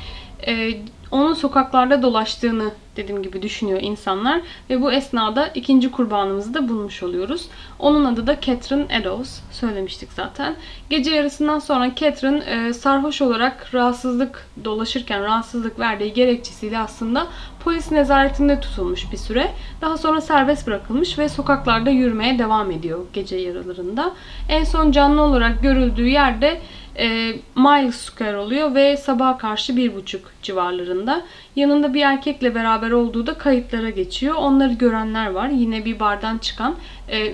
e, 0.46 0.72
onun 1.12 1.34
sokaklarda 1.34 2.02
dolaştığını 2.02 2.70
dediğim 2.96 3.22
gibi 3.22 3.42
düşünüyor 3.42 3.78
insanlar 3.82 4.40
ve 4.70 4.82
bu 4.82 4.92
esnada 4.92 5.46
ikinci 5.46 5.90
kurbanımızı 5.90 6.54
da 6.54 6.68
bulmuş 6.68 7.02
oluyoruz. 7.02 7.48
Onun 7.78 8.04
adı 8.04 8.26
da 8.26 8.40
Catherine 8.40 8.86
Eddowes. 8.90 9.40
Söylemiştik 9.50 10.12
zaten. 10.12 10.56
Gece 10.90 11.10
yarısından 11.10 11.58
sonra 11.58 11.94
Catherine 11.94 12.38
e, 12.38 12.72
sarhoş 12.72 13.22
olarak 13.22 13.74
rahatsızlık 13.74 14.46
dolaşırken 14.64 15.22
rahatsızlık 15.22 15.78
verdiği 15.78 16.12
gerekçesiyle 16.12 16.78
aslında 16.78 17.26
polis 17.64 17.90
nezaretinde 17.90 18.60
tutulmuş 18.60 19.12
bir 19.12 19.16
süre. 19.16 19.52
Daha 19.80 19.96
sonra 19.96 20.20
serbest 20.20 20.66
bırakılmış 20.66 21.18
ve 21.18 21.28
sokaklarda 21.28 21.90
yürümeye 21.90 22.38
devam 22.38 22.70
ediyor 22.70 22.98
gece 23.12 23.36
yarılarında. 23.36 24.12
En 24.48 24.64
son 24.64 24.92
canlı 24.92 25.22
olarak 25.22 25.62
görüldüğü 25.62 26.08
yerde 26.08 26.60
e, 26.98 27.34
Miles 27.56 27.96
Square 27.96 28.36
oluyor 28.36 28.74
ve 28.74 28.96
sabaha 28.96 29.38
karşı 29.38 29.76
bir 29.76 29.94
buçuk 29.94 30.30
civarlarında. 30.42 31.22
Yanında 31.56 31.94
bir 31.94 32.02
erkekle 32.02 32.54
beraber 32.54 32.90
olduğu 32.90 33.26
da 33.26 33.34
kayıtlara 33.34 33.90
geçiyor. 33.90 34.34
Onları 34.34 34.72
görenler 34.72 35.30
var. 35.30 35.48
Yine 35.48 35.84
bir 35.84 36.00
bardan 36.00 36.38
çıkan 36.38 36.76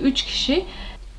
3 0.01 0.21
e, 0.21 0.25
kişi. 0.25 0.65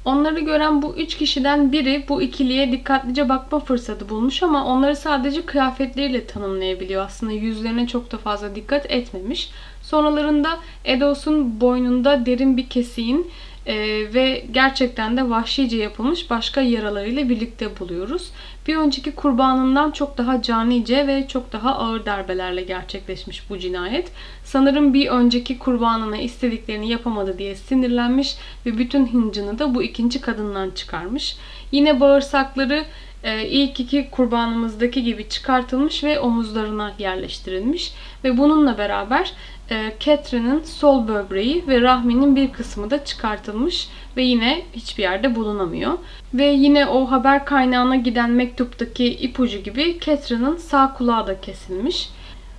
Onları 0.04 0.40
gören 0.40 0.82
bu 0.82 0.96
üç 0.96 1.16
kişiden 1.16 1.72
biri 1.72 2.04
bu 2.08 2.22
ikiliye 2.22 2.72
dikkatlice 2.72 3.28
bakma 3.28 3.60
fırsatı 3.60 4.08
bulmuş 4.08 4.42
ama 4.42 4.64
onları 4.64 4.96
sadece 4.96 5.42
kıyafetleriyle 5.46 6.26
tanımlayabiliyor. 6.26 7.04
Aslında 7.04 7.32
yüzlerine 7.32 7.86
çok 7.86 8.12
da 8.12 8.18
fazla 8.18 8.54
dikkat 8.54 8.90
etmemiş. 8.90 9.50
Sonralarında 9.82 10.58
Edos'un 10.84 11.60
boynunda 11.60 12.26
derin 12.26 12.56
bir 12.56 12.68
kesiğin 12.68 13.30
Ee, 13.66 13.74
ve 14.14 14.44
gerçekten 14.52 15.16
de 15.16 15.30
vahşice 15.30 15.76
yapılmış 15.76 16.30
başka 16.30 16.60
yaralarıyla 16.60 17.28
birlikte 17.28 17.80
buluyoruz. 17.80 18.30
Bir 18.66 18.76
önceki 18.76 19.12
kurbanından 19.12 19.90
çok 19.90 20.18
daha 20.18 20.42
canice 20.42 21.06
ve 21.06 21.28
çok 21.28 21.52
daha 21.52 21.74
ağır 21.74 22.06
darbelerle 22.06 22.62
gerçekleşmiş 22.62 23.50
bu 23.50 23.58
cinayet. 23.58 24.12
Sanırım 24.44 24.94
bir 24.94 25.08
önceki 25.08 25.58
kurbanına 25.58 26.16
istediklerini 26.16 26.88
yapamadı 26.88 27.38
diye 27.38 27.54
sinirlenmiş 27.54 28.36
ve 28.66 28.78
bütün 28.78 29.06
hıncını 29.06 29.58
da 29.58 29.74
bu 29.74 29.82
ikinci 29.82 30.20
kadından 30.20 30.70
çıkarmış. 30.70 31.36
Yine 31.72 32.00
bağırsakları 32.00 32.84
e, 33.22 33.48
ilk 33.48 33.80
iki 33.80 34.10
kurbanımızdaki 34.10 35.04
gibi 35.04 35.28
çıkartılmış 35.28 36.04
ve 36.04 36.20
omuzlarına 36.20 36.92
yerleştirilmiş. 36.98 37.92
Ve 38.24 38.38
bununla 38.38 38.78
beraber 38.78 39.32
e, 39.70 39.92
Catherine'ın 40.00 40.62
sol 40.62 41.08
böbreği 41.08 41.64
ve 41.68 41.80
rahminin 41.80 42.36
bir 42.36 42.52
kısmı 42.52 42.90
da 42.90 43.04
çıkartılmış 43.04 43.88
ve 44.16 44.22
yine 44.22 44.62
hiçbir 44.72 45.02
yerde 45.02 45.34
bulunamıyor. 45.34 45.98
Ve 46.34 46.44
yine 46.44 46.86
o 46.86 47.10
haber 47.10 47.44
kaynağına 47.44 47.96
giden 47.96 48.30
mektuptaki 48.30 49.06
ipucu 49.06 49.58
gibi 49.58 49.98
Catherine'ın 50.00 50.56
sağ 50.56 50.94
kulağı 50.94 51.26
da 51.26 51.40
kesilmiş. 51.40 52.10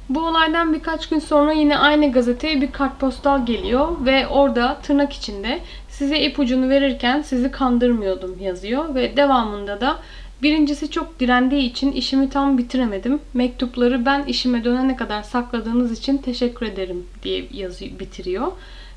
Bu 0.09 0.27
olaydan 0.27 0.73
birkaç 0.73 1.09
gün 1.09 1.19
sonra 1.19 1.51
yine 1.51 1.77
aynı 1.77 2.11
gazeteye 2.11 2.61
bir 2.61 2.71
kartpostal 2.71 3.45
geliyor 3.45 3.87
ve 4.05 4.27
orada 4.27 4.77
tırnak 4.83 5.13
içinde 5.13 5.59
size 5.89 6.19
ipucunu 6.19 6.69
verirken 6.69 7.21
sizi 7.21 7.51
kandırmıyordum 7.51 8.39
yazıyor 8.39 8.95
ve 8.95 9.17
devamında 9.17 9.81
da 9.81 9.97
Birincisi 10.41 10.91
çok 10.91 11.19
direndiği 11.19 11.69
için 11.69 11.91
işimi 11.91 12.29
tam 12.29 12.57
bitiremedim. 12.57 13.19
Mektupları 13.33 14.05
ben 14.05 14.23
işime 14.23 14.63
dönene 14.63 14.95
kadar 14.95 15.23
sakladığınız 15.23 15.99
için 15.99 16.17
teşekkür 16.17 16.65
ederim 16.65 17.05
diye 17.23 17.47
yazı 17.51 17.85
bitiriyor. 17.99 18.51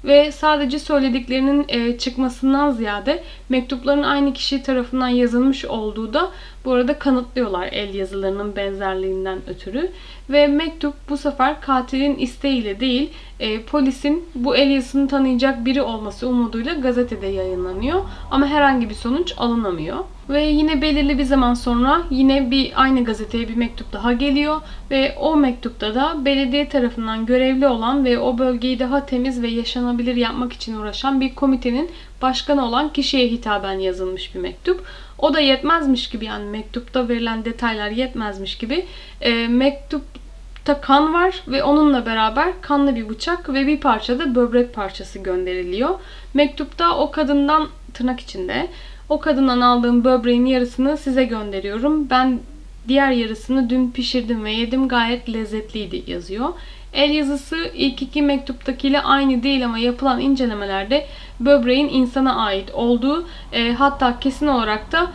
Ve 0.04 0.32
sadece 0.32 0.78
söylediklerinin 0.78 1.64
e, 1.68 1.98
çıkmasından 1.98 2.70
ziyade 2.70 3.24
mektupların 3.48 4.02
aynı 4.02 4.32
kişi 4.32 4.62
tarafından 4.62 5.08
yazılmış 5.08 5.64
olduğu 5.64 6.14
da 6.14 6.30
bu 6.64 6.72
arada 6.72 6.98
kanıtlıyorlar 6.98 7.68
el 7.72 7.94
yazılarının 7.94 8.56
benzerliğinden 8.56 9.38
ötürü. 9.48 9.90
Ve 10.30 10.46
mektup 10.46 10.94
bu 11.08 11.16
sefer 11.16 11.60
katilin 11.60 12.16
isteğiyle 12.16 12.80
değil, 12.80 13.10
e, 13.40 13.62
polisin 13.62 14.24
bu 14.34 14.56
el 14.56 14.70
yazısını 14.70 15.08
tanıyacak 15.08 15.64
biri 15.64 15.82
olması 15.82 16.28
umuduyla 16.28 16.74
gazetede 16.74 17.26
yayınlanıyor. 17.26 18.02
Ama 18.30 18.46
herhangi 18.46 18.90
bir 18.90 18.94
sonuç 18.94 19.34
alınamıyor. 19.36 19.98
Ve 20.28 20.44
yine 20.44 20.82
belirli 20.82 21.18
bir 21.18 21.24
zaman 21.24 21.54
sonra 21.54 22.02
yine 22.10 22.50
bir 22.50 22.72
aynı 22.76 23.04
gazeteye 23.04 23.48
bir 23.48 23.56
mektup 23.56 23.92
daha 23.92 24.12
geliyor 24.12 24.60
ve 24.90 25.14
o 25.20 25.36
mektupta 25.36 25.94
da 25.94 26.24
belediye 26.24 26.68
tarafından 26.68 27.26
görevli 27.26 27.66
olan 27.66 28.04
ve 28.04 28.18
o 28.18 28.38
bölgeyi 28.38 28.78
daha 28.78 29.06
temiz 29.06 29.42
ve 29.42 29.48
yaşanabilir 29.48 30.16
yapmak 30.16 30.52
için 30.52 30.76
uğraşan 30.76 31.20
bir 31.20 31.34
komitenin 31.34 31.90
başkanı 32.22 32.66
olan 32.66 32.92
kişiye 32.92 33.28
hitaben 33.28 33.78
yazılmış 33.78 34.34
bir 34.34 34.40
mektup. 34.40 34.84
O 35.24 35.34
da 35.34 35.40
yetmezmiş 35.40 36.08
gibi 36.08 36.24
yani 36.24 36.44
mektupta 36.44 37.08
verilen 37.08 37.44
detaylar 37.44 37.90
yetmezmiş 37.90 38.58
gibi 38.58 38.84
e, 39.20 39.48
mektupta 39.48 40.80
kan 40.80 41.14
var 41.14 41.42
ve 41.48 41.62
onunla 41.62 42.06
beraber 42.06 42.60
kanlı 42.60 42.96
bir 42.96 43.08
bıçak 43.08 43.48
ve 43.52 43.66
bir 43.66 43.80
parça 43.80 44.18
da 44.18 44.34
böbrek 44.34 44.74
parçası 44.74 45.18
gönderiliyor. 45.18 45.90
Mektupta 46.34 46.98
o 46.98 47.10
kadından 47.10 47.68
tırnak 47.94 48.20
içinde 48.20 48.68
o 49.08 49.20
kadından 49.20 49.60
aldığım 49.60 50.04
böbreğin 50.04 50.46
yarısını 50.46 50.96
size 50.96 51.24
gönderiyorum. 51.24 52.10
Ben 52.10 52.40
diğer 52.88 53.10
yarısını 53.10 53.70
dün 53.70 53.90
pişirdim 53.90 54.44
ve 54.44 54.52
yedim 54.52 54.88
gayet 54.88 55.32
lezzetliydi 55.32 56.10
yazıyor. 56.10 56.48
El 56.94 57.10
yazısı 57.10 57.70
ilk 57.74 58.02
iki 58.02 58.22
mektuptakiyle 58.22 59.00
aynı 59.00 59.42
değil 59.42 59.64
ama 59.64 59.78
yapılan 59.78 60.20
incelemelerde 60.20 61.06
böbreğin 61.40 61.88
insana 61.88 62.36
ait 62.36 62.70
olduğu 62.74 63.26
e, 63.52 63.72
hatta 63.72 64.20
kesin 64.20 64.46
olarak 64.46 64.92
da 64.92 65.10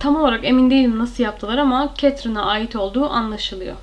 tam 0.00 0.16
olarak 0.16 0.44
emin 0.44 0.70
değilim 0.70 0.98
nasıl 0.98 1.24
yaptılar 1.24 1.58
ama 1.58 1.94
Catherine'a 1.98 2.44
ait 2.44 2.76
olduğu 2.76 3.08
anlaşılıyor. 3.10 3.76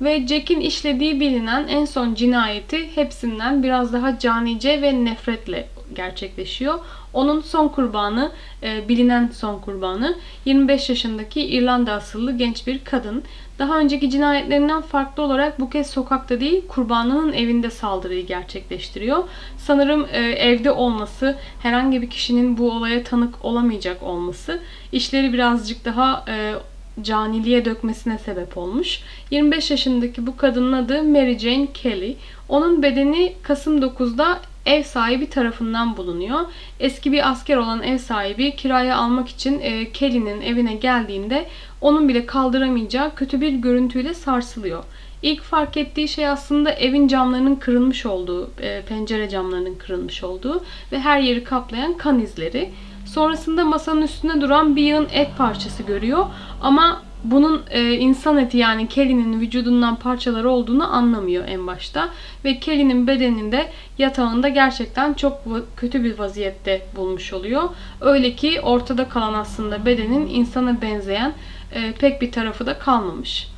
Ve 0.00 0.26
Jack'in 0.26 0.60
işlediği 0.60 1.20
bilinen 1.20 1.68
en 1.68 1.84
son 1.84 2.14
cinayeti 2.14 2.96
hepsinden 2.96 3.62
biraz 3.62 3.92
daha 3.92 4.18
canice 4.18 4.82
ve 4.82 5.04
nefretle 5.04 5.68
gerçekleşiyor. 5.94 6.78
Onun 7.12 7.40
son 7.40 7.68
kurbanı, 7.68 8.32
e, 8.62 8.88
bilinen 8.88 9.30
son 9.34 9.58
kurbanı 9.58 10.16
25 10.44 10.88
yaşındaki 10.88 11.40
İrlanda 11.40 11.92
asıllı 11.92 12.38
genç 12.38 12.66
bir 12.66 12.84
kadın. 12.84 13.24
Daha 13.58 13.78
önceki 13.78 14.10
cinayetlerinden 14.10 14.82
farklı 14.82 15.22
olarak 15.22 15.60
bu 15.60 15.70
kez 15.70 15.90
sokakta 15.90 16.40
değil 16.40 16.62
kurbanının 16.68 17.32
evinde 17.32 17.70
saldırıyı 17.70 18.26
gerçekleştiriyor. 18.26 19.24
Sanırım 19.58 20.06
e, 20.12 20.18
evde 20.18 20.70
olması, 20.70 21.36
herhangi 21.62 22.02
bir 22.02 22.10
kişinin 22.10 22.58
bu 22.58 22.72
olaya 22.72 23.04
tanık 23.04 23.44
olamayacak 23.44 24.02
olması 24.02 24.60
işleri 24.92 25.32
birazcık 25.32 25.84
daha 25.84 26.24
e, 26.28 26.54
caniliğe 27.02 27.64
dökmesine 27.64 28.18
sebep 28.18 28.56
olmuş. 28.56 29.00
25 29.30 29.70
yaşındaki 29.70 30.26
bu 30.26 30.36
kadının 30.36 30.72
adı 30.72 31.02
Mary 31.02 31.38
Jane 31.38 31.68
Kelly. 31.74 32.16
Onun 32.48 32.82
bedeni 32.82 33.32
Kasım 33.42 33.78
9'da 33.78 34.40
ev 34.66 34.82
sahibi 34.82 35.30
tarafından 35.30 35.96
bulunuyor. 35.96 36.40
Eski 36.80 37.12
bir 37.12 37.30
asker 37.30 37.56
olan 37.56 37.82
ev 37.82 37.98
sahibi 37.98 38.56
kiraya 38.56 38.96
almak 38.96 39.28
için 39.28 39.60
e, 39.60 39.92
Kelly'nin 39.92 40.40
evine 40.40 40.74
geldiğinde 40.74 41.46
onun 41.80 42.08
bile 42.08 42.26
kaldıramayacağı 42.26 43.14
kötü 43.14 43.40
bir 43.40 43.52
görüntüyle 43.52 44.14
sarsılıyor. 44.14 44.84
İlk 45.22 45.42
fark 45.42 45.76
ettiği 45.76 46.08
şey 46.08 46.28
aslında 46.28 46.72
evin 46.72 47.08
camlarının 47.08 47.56
kırılmış 47.56 48.06
olduğu, 48.06 48.50
e, 48.60 48.82
pencere 48.82 49.28
camlarının 49.28 49.74
kırılmış 49.74 50.24
olduğu 50.24 50.64
ve 50.92 51.00
her 51.00 51.20
yeri 51.20 51.44
kaplayan 51.44 51.96
kan 51.96 52.20
izleri. 52.20 52.70
Sonrasında 53.06 53.64
masanın 53.64 54.02
üstünde 54.02 54.40
duran 54.40 54.76
bir 54.76 54.82
yığın 54.82 55.08
et 55.12 55.28
parçası 55.38 55.82
görüyor 55.82 56.26
ama 56.62 57.02
bunun 57.24 57.62
e, 57.70 57.92
insan 57.92 58.38
eti 58.38 58.58
yani 58.58 58.88
Kelly'nin 58.88 59.40
vücudundan 59.40 59.96
parçaları 59.96 60.50
olduğunu 60.50 60.94
anlamıyor 60.94 61.44
en 61.48 61.66
başta. 61.66 62.08
Ve 62.44 62.58
Kelly'nin 62.58 63.06
bedeninde 63.06 63.70
yatağında 63.98 64.48
gerçekten 64.48 65.14
çok 65.14 65.42
kötü 65.76 66.04
bir 66.04 66.18
vaziyette 66.18 66.86
bulmuş 66.96 67.32
oluyor. 67.32 67.62
Öyle 68.00 68.34
ki 68.34 68.60
ortada 68.60 69.08
kalan 69.08 69.34
aslında 69.34 69.86
bedenin 69.86 70.26
insana 70.26 70.82
benzeyen 70.82 71.32
e, 71.72 71.92
pek 71.92 72.22
bir 72.22 72.32
tarafı 72.32 72.66
da 72.66 72.78
kalmamış. 72.78 73.48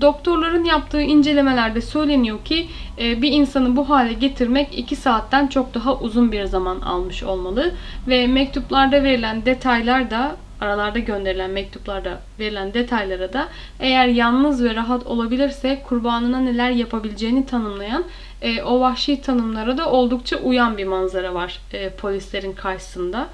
Doktorların 0.00 0.64
yaptığı 0.64 1.00
incelemelerde 1.00 1.80
söyleniyor 1.80 2.44
ki 2.44 2.68
e, 2.98 3.22
bir 3.22 3.32
insanı 3.32 3.76
bu 3.76 3.90
hale 3.90 4.12
getirmek 4.12 4.78
2 4.78 4.96
saatten 4.96 5.46
çok 5.46 5.74
daha 5.74 5.98
uzun 5.98 6.32
bir 6.32 6.44
zaman 6.44 6.80
almış 6.80 7.22
olmalı 7.22 7.74
ve 8.08 8.26
mektuplarda 8.26 9.02
verilen 9.02 9.46
detaylar 9.46 10.10
da 10.10 10.36
aralarda 10.60 10.98
gönderilen 10.98 11.50
mektuplarda 11.50 12.20
verilen 12.38 12.74
detaylara 12.74 13.32
da 13.32 13.48
eğer 13.80 14.06
yalnız 14.06 14.64
ve 14.64 14.74
rahat 14.74 15.06
olabilirse 15.06 15.82
kurbanına 15.88 16.40
neler 16.40 16.70
yapabileceğini 16.70 17.46
tanımlayan 17.46 18.04
e, 18.42 18.62
o 18.62 18.80
vahşi 18.80 19.20
tanımlara 19.20 19.78
da 19.78 19.90
oldukça 19.90 20.36
uyan 20.36 20.78
bir 20.78 20.84
manzara 20.84 21.34
var 21.34 21.60
e, 21.72 21.90
polislerin 21.90 22.52
karşısında. 22.52 23.28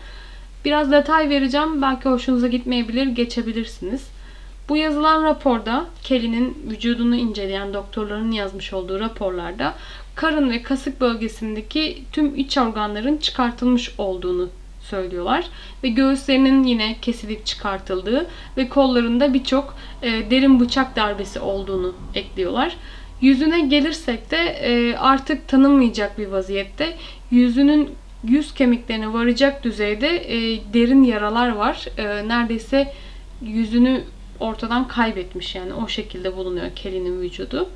Biraz 0.65 0.93
detay 0.93 1.29
vereceğim. 1.29 1.83
Belki 1.83 2.09
hoşunuza 2.09 2.49
gitmeyebilir, 2.49 3.07
geçebilirsiniz. 3.07 4.09
Bu 4.69 4.77
yazılan 4.77 5.25
raporda 5.25 5.87
Kelly'nin 6.03 6.59
vücudunu 6.71 7.17
inceleyen 7.17 7.75
doktorların 7.75 8.33
yazmış 8.33 8.73
olduğu 8.73 9.01
raporlarda 9.01 9.75
karın 10.15 10.51
ve 10.51 10.63
kasık 10.63 11.01
bölgesindeki 11.01 12.05
tüm 12.13 12.35
iç 12.35 12.59
organların 12.59 13.17
çıkartılmış 13.17 13.95
olduğunu 13.99 14.49
söylüyorlar. 14.93 15.45
Ve 15.85 15.89
göğüslerinin 15.89 16.65
yine 16.65 16.97
kesilip 17.03 17.47
çıkartıldığı 17.47 18.27
ve 18.57 18.69
kollarında 18.69 19.35
birçok 19.35 19.75
e, 20.03 20.31
derin 20.31 20.61
bıçak 20.61 20.97
darbesi 20.97 21.41
olduğunu 21.41 21.95
ekliyorlar. 22.15 22.77
Yüzüne 23.21 23.61
gelirsek 23.61 24.31
de 24.31 24.37
e, 24.37 24.97
artık 24.97 25.49
tanınmayacak 25.49 26.19
bir 26.19 26.27
vaziyette 26.27 26.97
yüzünün 27.31 27.91
yüz 28.25 28.55
kemiklerine 28.55 29.13
varacak 29.13 29.65
düzeyde 29.65 30.09
e, 30.09 30.61
derin 30.75 31.03
yaralar 31.03 31.49
var. 31.49 31.87
E, 31.99 32.29
neredeyse 32.29 32.93
yüzünü 33.43 34.05
ortadan 34.41 34.89
kaybetmiş 34.89 35.55
yani 35.55 35.73
o 35.75 35.89
şekilde 35.89 36.37
bulunuyor 36.37 36.71
Kelly'nin 36.77 37.21
vücudu. 37.21 37.69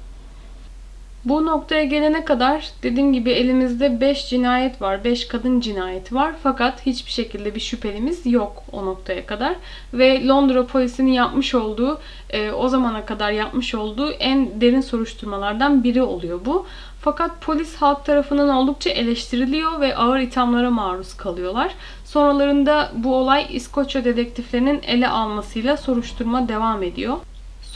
Bu 1.26 1.46
noktaya 1.46 1.84
gelene 1.84 2.24
kadar 2.24 2.70
dediğim 2.82 3.12
gibi 3.12 3.30
elimizde 3.30 4.00
5 4.00 4.28
cinayet 4.28 4.82
var. 4.82 5.04
5 5.04 5.28
kadın 5.28 5.60
cinayeti 5.60 6.14
var. 6.14 6.34
Fakat 6.42 6.86
hiçbir 6.86 7.10
şekilde 7.10 7.54
bir 7.54 7.60
şüphelimiz 7.60 8.26
yok 8.26 8.62
o 8.72 8.86
noktaya 8.86 9.26
kadar. 9.26 9.54
Ve 9.94 10.26
Londra 10.26 10.66
polisinin 10.66 11.12
yapmış 11.12 11.54
olduğu, 11.54 12.00
e, 12.30 12.50
o 12.50 12.68
zamana 12.68 13.06
kadar 13.06 13.30
yapmış 13.30 13.74
olduğu 13.74 14.10
en 14.10 14.60
derin 14.60 14.80
soruşturmalardan 14.80 15.84
biri 15.84 16.02
oluyor 16.02 16.40
bu. 16.44 16.66
Fakat 17.00 17.40
polis 17.40 17.76
halk 17.76 18.04
tarafından 18.04 18.48
oldukça 18.48 18.90
eleştiriliyor 18.90 19.80
ve 19.80 19.96
ağır 19.96 20.18
ithamlara 20.18 20.70
maruz 20.70 21.16
kalıyorlar. 21.16 21.74
Sonralarında 22.04 22.92
bu 22.94 23.16
olay 23.16 23.46
İskoçya 23.50 24.04
dedektiflerinin 24.04 24.80
ele 24.82 25.08
almasıyla 25.08 25.76
soruşturma 25.76 26.48
devam 26.48 26.82
ediyor. 26.82 27.16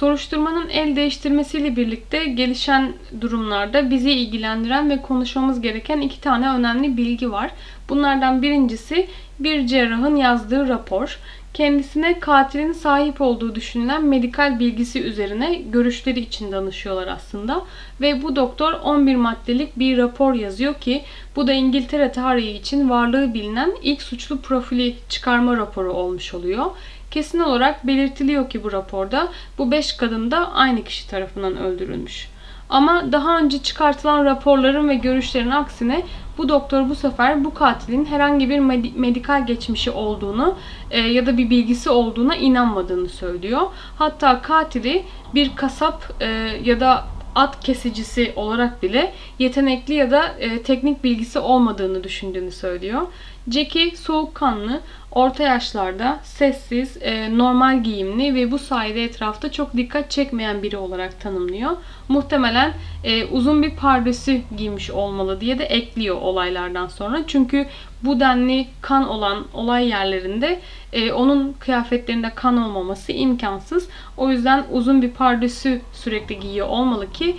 Soruşturmanın 0.00 0.68
el 0.68 0.96
değiştirmesiyle 0.96 1.76
birlikte 1.76 2.24
gelişen 2.24 2.92
durumlarda 3.20 3.90
bizi 3.90 4.10
ilgilendiren 4.10 4.90
ve 4.90 5.02
konuşmamız 5.02 5.60
gereken 5.60 6.00
iki 6.00 6.20
tane 6.20 6.48
önemli 6.48 6.96
bilgi 6.96 7.32
var. 7.32 7.50
Bunlardan 7.88 8.42
birincisi 8.42 9.08
bir 9.38 9.66
cerrahın 9.66 10.16
yazdığı 10.16 10.68
rapor. 10.68 11.18
Kendisine 11.54 12.20
katilin 12.20 12.72
sahip 12.72 13.20
olduğu 13.20 13.54
düşünülen 13.54 14.04
medikal 14.04 14.58
bilgisi 14.60 15.02
üzerine 15.02 15.54
görüşleri 15.54 16.20
için 16.20 16.52
danışıyorlar 16.52 17.06
aslında. 17.06 17.64
Ve 18.00 18.22
bu 18.22 18.36
doktor 18.36 18.72
11 18.72 19.16
maddelik 19.16 19.78
bir 19.78 19.98
rapor 19.98 20.34
yazıyor 20.34 20.74
ki 20.74 21.02
bu 21.36 21.46
da 21.46 21.52
İngiltere 21.52 22.12
tarihi 22.12 22.50
için 22.50 22.90
varlığı 22.90 23.34
bilinen 23.34 23.72
ilk 23.82 24.02
suçlu 24.02 24.40
profili 24.40 24.96
çıkarma 25.08 25.56
raporu 25.56 25.92
olmuş 25.92 26.34
oluyor. 26.34 26.66
Kesin 27.10 27.40
olarak 27.40 27.86
belirtiliyor 27.86 28.50
ki 28.50 28.64
bu 28.64 28.72
raporda 28.72 29.28
bu 29.58 29.70
5 29.70 29.92
kadın 29.92 30.30
da 30.30 30.52
aynı 30.52 30.84
kişi 30.84 31.08
tarafından 31.08 31.56
öldürülmüş. 31.56 32.28
Ama 32.70 33.12
daha 33.12 33.38
önce 33.38 33.62
çıkartılan 33.62 34.24
raporların 34.24 34.88
ve 34.88 34.94
görüşlerin 34.94 35.50
aksine 35.50 36.02
bu 36.38 36.48
doktor 36.48 36.88
bu 36.88 36.94
sefer 36.94 37.44
bu 37.44 37.54
katilin 37.54 38.04
herhangi 38.04 38.50
bir 38.50 38.58
medikal 38.98 39.46
geçmişi 39.46 39.90
olduğunu 39.90 40.54
e, 40.90 41.00
ya 41.00 41.26
da 41.26 41.38
bir 41.38 41.50
bilgisi 41.50 41.90
olduğuna 41.90 42.36
inanmadığını 42.36 43.08
söylüyor. 43.08 43.60
Hatta 43.98 44.42
katili 44.42 45.04
bir 45.34 45.56
kasap 45.56 46.12
e, 46.20 46.26
ya 46.64 46.80
da 46.80 47.04
at 47.34 47.60
kesicisi 47.64 48.32
olarak 48.36 48.82
bile 48.82 49.12
yetenekli 49.38 49.94
ya 49.94 50.10
da 50.10 50.26
e, 50.38 50.62
teknik 50.62 51.04
bilgisi 51.04 51.38
olmadığını 51.38 52.04
düşündüğünü 52.04 52.50
söylüyor. 52.50 53.02
Jackie 53.50 53.96
soğukkanlı, 53.96 54.80
orta 55.12 55.42
yaşlarda, 55.42 56.20
sessiz, 56.22 56.96
e, 57.00 57.38
normal 57.38 57.82
giyimli 57.82 58.34
ve 58.34 58.50
bu 58.50 58.58
sayede 58.58 59.04
etrafta 59.04 59.52
çok 59.52 59.76
dikkat 59.76 60.10
çekmeyen 60.10 60.62
biri 60.62 60.76
olarak 60.76 61.20
tanımlıyor. 61.20 61.70
Muhtemelen 62.08 62.72
e, 63.04 63.24
uzun 63.24 63.62
bir 63.62 63.76
pardesü 63.76 64.40
giymiş 64.56 64.90
olmalı 64.90 65.40
diye 65.40 65.58
de 65.58 65.64
ekliyor 65.64 66.16
olaylardan 66.16 66.86
sonra. 66.86 67.22
Çünkü 67.26 67.66
bu 68.02 68.20
denli 68.20 68.66
kan 68.80 69.08
olan 69.08 69.46
olay 69.54 69.88
yerlerinde 69.88 70.60
e, 70.92 71.12
onun 71.12 71.52
kıyafetlerinde 71.52 72.30
kan 72.34 72.56
olmaması 72.56 73.12
imkansız. 73.12 73.88
O 74.16 74.30
yüzden 74.30 74.64
uzun 74.70 75.02
bir 75.02 75.10
pardesü 75.10 75.80
sürekli 75.92 76.40
giyiyor 76.40 76.68
olmalı 76.68 77.12
ki 77.12 77.36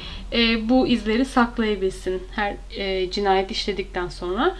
bu 0.69 0.87
izleri 0.87 1.25
saklayabilsin 1.25 2.23
her 2.35 2.55
cinayet 3.11 3.51
işledikten 3.51 4.07
sonra 4.07 4.55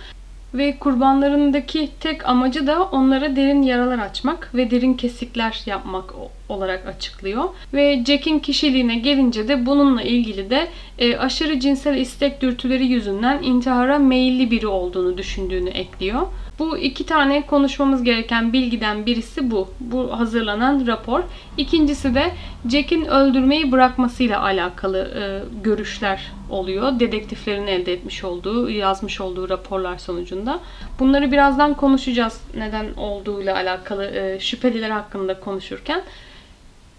ve 0.54 0.78
kurbanlarındaki 0.78 1.90
tek 2.00 2.30
amacı 2.30 2.68
da 2.68 2.84
onlara 2.84 3.36
derin 3.36 3.62
yaralar 3.62 4.00
açmak 4.00 4.56
ve 4.56 4.72
derin 4.72 4.94
kesikler 4.94 5.62
yapmak 5.66 6.14
olarak 6.50 6.88
açıklıyor. 6.88 7.44
Ve 7.74 8.04
Jack'in 8.08 8.40
kişiliğine 8.40 8.96
gelince 8.96 9.48
de 9.48 9.66
bununla 9.66 10.02
ilgili 10.02 10.50
de 10.50 10.68
e, 11.00 11.18
aşırı 11.18 11.60
cinsel 11.60 11.98
istek 11.98 12.42
dürtüleri 12.42 12.86
yüzünden 12.86 13.44
intihara 13.44 14.00
meyilli 14.00 14.52
biri 14.52 14.68
olduğunu 14.68 15.18
düşündüğünü 15.18 15.70
ekliyor. 15.70 16.22
Bu 16.62 16.78
iki 16.78 17.06
tane 17.06 17.45
konuşmamız 17.45 18.04
gereken 18.04 18.54
bilgiden 18.54 19.06
birisi 19.06 19.52
bu. 19.52 19.69
Bu 19.80 20.19
hazırlanan 20.19 20.88
rapor. 20.88 21.21
İkincisi 21.58 22.15
de 22.15 22.32
Jack'in 22.69 23.06
öldürmeyi 23.06 23.71
bırakmasıyla 23.71 24.41
alakalı 24.41 24.97
e, 24.97 25.24
görüşler 25.63 26.32
oluyor. 26.50 27.00
Dedektiflerin 27.00 27.67
elde 27.67 27.93
etmiş 27.93 28.24
olduğu, 28.24 28.69
yazmış 28.69 29.21
olduğu 29.21 29.50
raporlar 29.50 29.97
sonucunda. 29.97 30.60
Bunları 31.00 31.32
birazdan 31.32 31.74
konuşacağız 31.74 32.41
neden 32.58 32.93
olduğuyla 32.97 33.56
alakalı 33.56 34.06
e, 34.06 34.39
şüpheliler 34.39 34.89
hakkında 34.89 35.39
konuşurken. 35.39 36.02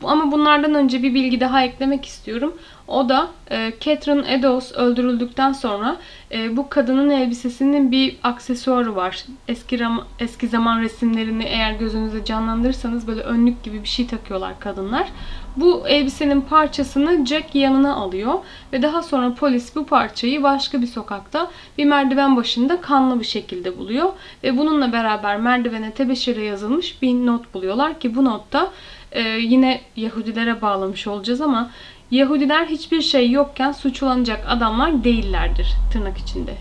Ama 0.08 0.32
bunlardan 0.32 0.74
önce 0.74 1.02
bir 1.02 1.14
bilgi 1.14 1.40
daha 1.40 1.62
eklemek 1.62 2.04
istiyorum. 2.04 2.54
O 2.88 3.08
da 3.08 3.28
e, 3.50 3.72
Catherine 3.80 4.32
Eddowes 4.32 4.72
öldürüldükten 4.72 5.52
sonra 5.52 5.96
e, 6.32 6.56
bu 6.56 6.68
kadının 6.68 7.10
elbisesinin 7.10 7.90
bir 7.90 8.16
aksesuarı 8.22 8.96
var. 8.96 9.24
Eski 9.48 9.80
eski 10.18 10.48
zaman 10.48 10.80
resimlerini 10.80 11.44
eğer 11.44 11.72
gözünüzde 11.72 12.24
canlandırırsanız 12.24 13.06
böyle 13.06 13.20
önlük 13.20 13.62
gibi 13.64 13.82
bir 13.82 13.88
şey 13.88 14.06
takıyorlar 14.06 14.60
kadınlar. 14.60 15.08
Bu 15.56 15.88
elbisenin 15.88 16.40
parçasını 16.40 17.26
Jack 17.26 17.54
yanına 17.54 17.94
alıyor 17.94 18.34
ve 18.72 18.82
daha 18.82 19.02
sonra 19.02 19.34
polis 19.34 19.76
bu 19.76 19.86
parçayı 19.86 20.42
başka 20.42 20.82
bir 20.82 20.86
sokakta 20.86 21.50
bir 21.78 21.84
merdiven 21.84 22.36
başında 22.36 22.80
kanlı 22.80 23.20
bir 23.20 23.24
şekilde 23.24 23.78
buluyor 23.78 24.12
ve 24.44 24.58
bununla 24.58 24.92
beraber 24.92 25.36
merdivene 25.36 25.90
tebeşire 25.90 26.44
yazılmış 26.44 27.02
bir 27.02 27.14
not 27.14 27.54
buluyorlar 27.54 28.00
ki 28.00 28.14
bu 28.16 28.24
notta 28.24 28.72
e, 29.12 29.20
yine 29.22 29.80
Yahudilere 29.96 30.62
bağlamış 30.62 31.06
olacağız 31.06 31.40
ama 31.40 31.70
Yahudiler 32.10 32.66
hiçbir 32.66 33.00
şey 33.00 33.30
yokken 33.30 33.72
suçlanacak 33.72 34.44
adamlar 34.48 35.04
değillerdir 35.04 35.66
tırnak 35.92 36.18
içinde. 36.18 36.54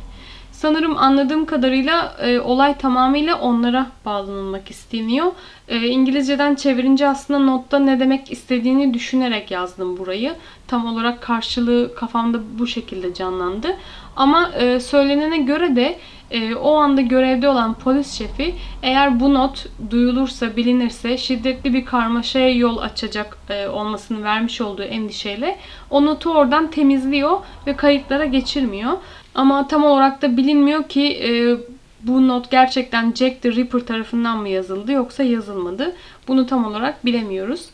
Sanırım 0.62 0.98
anladığım 0.98 1.46
kadarıyla 1.46 2.16
e, 2.22 2.40
olay 2.40 2.78
tamamıyla 2.78 3.40
onlara 3.40 3.88
bağlanılmak 4.06 4.72
isteniyor. 4.72 5.32
E, 5.68 5.88
İngilizceden 5.88 6.56
çevirince 6.56 7.08
aslında 7.08 7.40
notta 7.40 7.80
ne 7.80 8.00
demek 8.00 8.32
istediğini 8.32 8.94
düşünerek 8.94 9.52
yazdım 9.52 9.98
burayı. 9.98 10.34
Tam 10.68 10.86
olarak 10.86 11.22
karşılığı 11.22 11.96
kafamda 11.96 12.40
bu 12.60 12.68
şekilde 12.68 13.14
canlandı. 13.14 13.78
Ama 14.16 14.52
e, 14.52 14.80
söylenene 14.80 15.38
göre 15.38 15.76
de 15.76 15.98
e, 16.32 16.56
o 16.56 16.76
anda 16.76 17.02
görevde 17.02 17.50
olan 17.50 17.74
polis 17.74 18.12
şefi 18.12 18.56
eğer 18.84 19.20
bu 19.20 19.34
not 19.34 19.66
duyulursa, 19.90 20.56
bilinirse 20.56 21.18
şiddetli 21.18 21.74
bir 21.74 21.86
karmaşaya 21.86 22.50
yol 22.50 22.78
açacak 22.78 23.38
e, 23.50 23.68
olmasını 23.68 24.24
vermiş 24.24 24.62
olduğu 24.62 24.84
endişeyle 24.84 25.58
o 25.90 26.06
notu 26.06 26.32
oradan 26.34 26.72
temizliyor 26.72 27.40
ve 27.68 27.76
kayıtlara 27.76 28.26
geçirmiyor. 28.26 28.92
Ama 29.36 29.68
tam 29.68 29.84
olarak 29.84 30.22
da 30.22 30.38
bilinmiyor 30.38 30.84
ki 30.84 31.20
e, 31.24 31.58
bu 32.04 32.28
not 32.28 32.52
gerçekten 32.52 33.14
Jack 33.14 33.42
the 33.42 33.52
Ripper 33.52 33.80
tarafından 33.80 34.38
mı 34.38 34.50
yazıldı 34.50 34.92
yoksa 34.92 35.24
yazılmadı. 35.24 35.96
Bunu 36.28 36.46
tam 36.46 36.66
olarak 36.66 37.06
bilemiyoruz. 37.06 37.70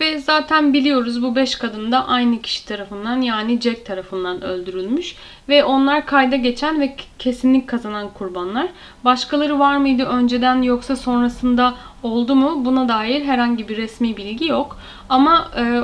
Ve 0.00 0.18
zaten 0.18 0.72
biliyoruz 0.72 1.22
bu 1.22 1.36
beş 1.36 1.56
kadın 1.56 1.92
da 1.92 2.08
aynı 2.08 2.42
kişi 2.42 2.66
tarafından 2.66 3.20
yani 3.20 3.60
Jack 3.60 3.86
tarafından 3.86 4.42
öldürülmüş. 4.42 5.16
Ve 5.48 5.64
onlar 5.64 6.06
kayda 6.06 6.36
geçen 6.36 6.80
ve 6.80 6.96
kesinlik 7.18 7.68
kazanan 7.68 8.08
kurbanlar. 8.08 8.66
Başkaları 9.04 9.58
var 9.58 9.76
mıydı 9.76 10.04
önceden 10.04 10.62
yoksa 10.62 10.96
sonrasında 10.96 11.74
oldu 12.02 12.34
mu 12.34 12.64
buna 12.64 12.88
dair 12.88 13.24
herhangi 13.24 13.68
bir 13.68 13.76
resmi 13.76 14.16
bilgi 14.16 14.46
yok. 14.46 14.78
Ama 15.08 15.50
e, 15.56 15.80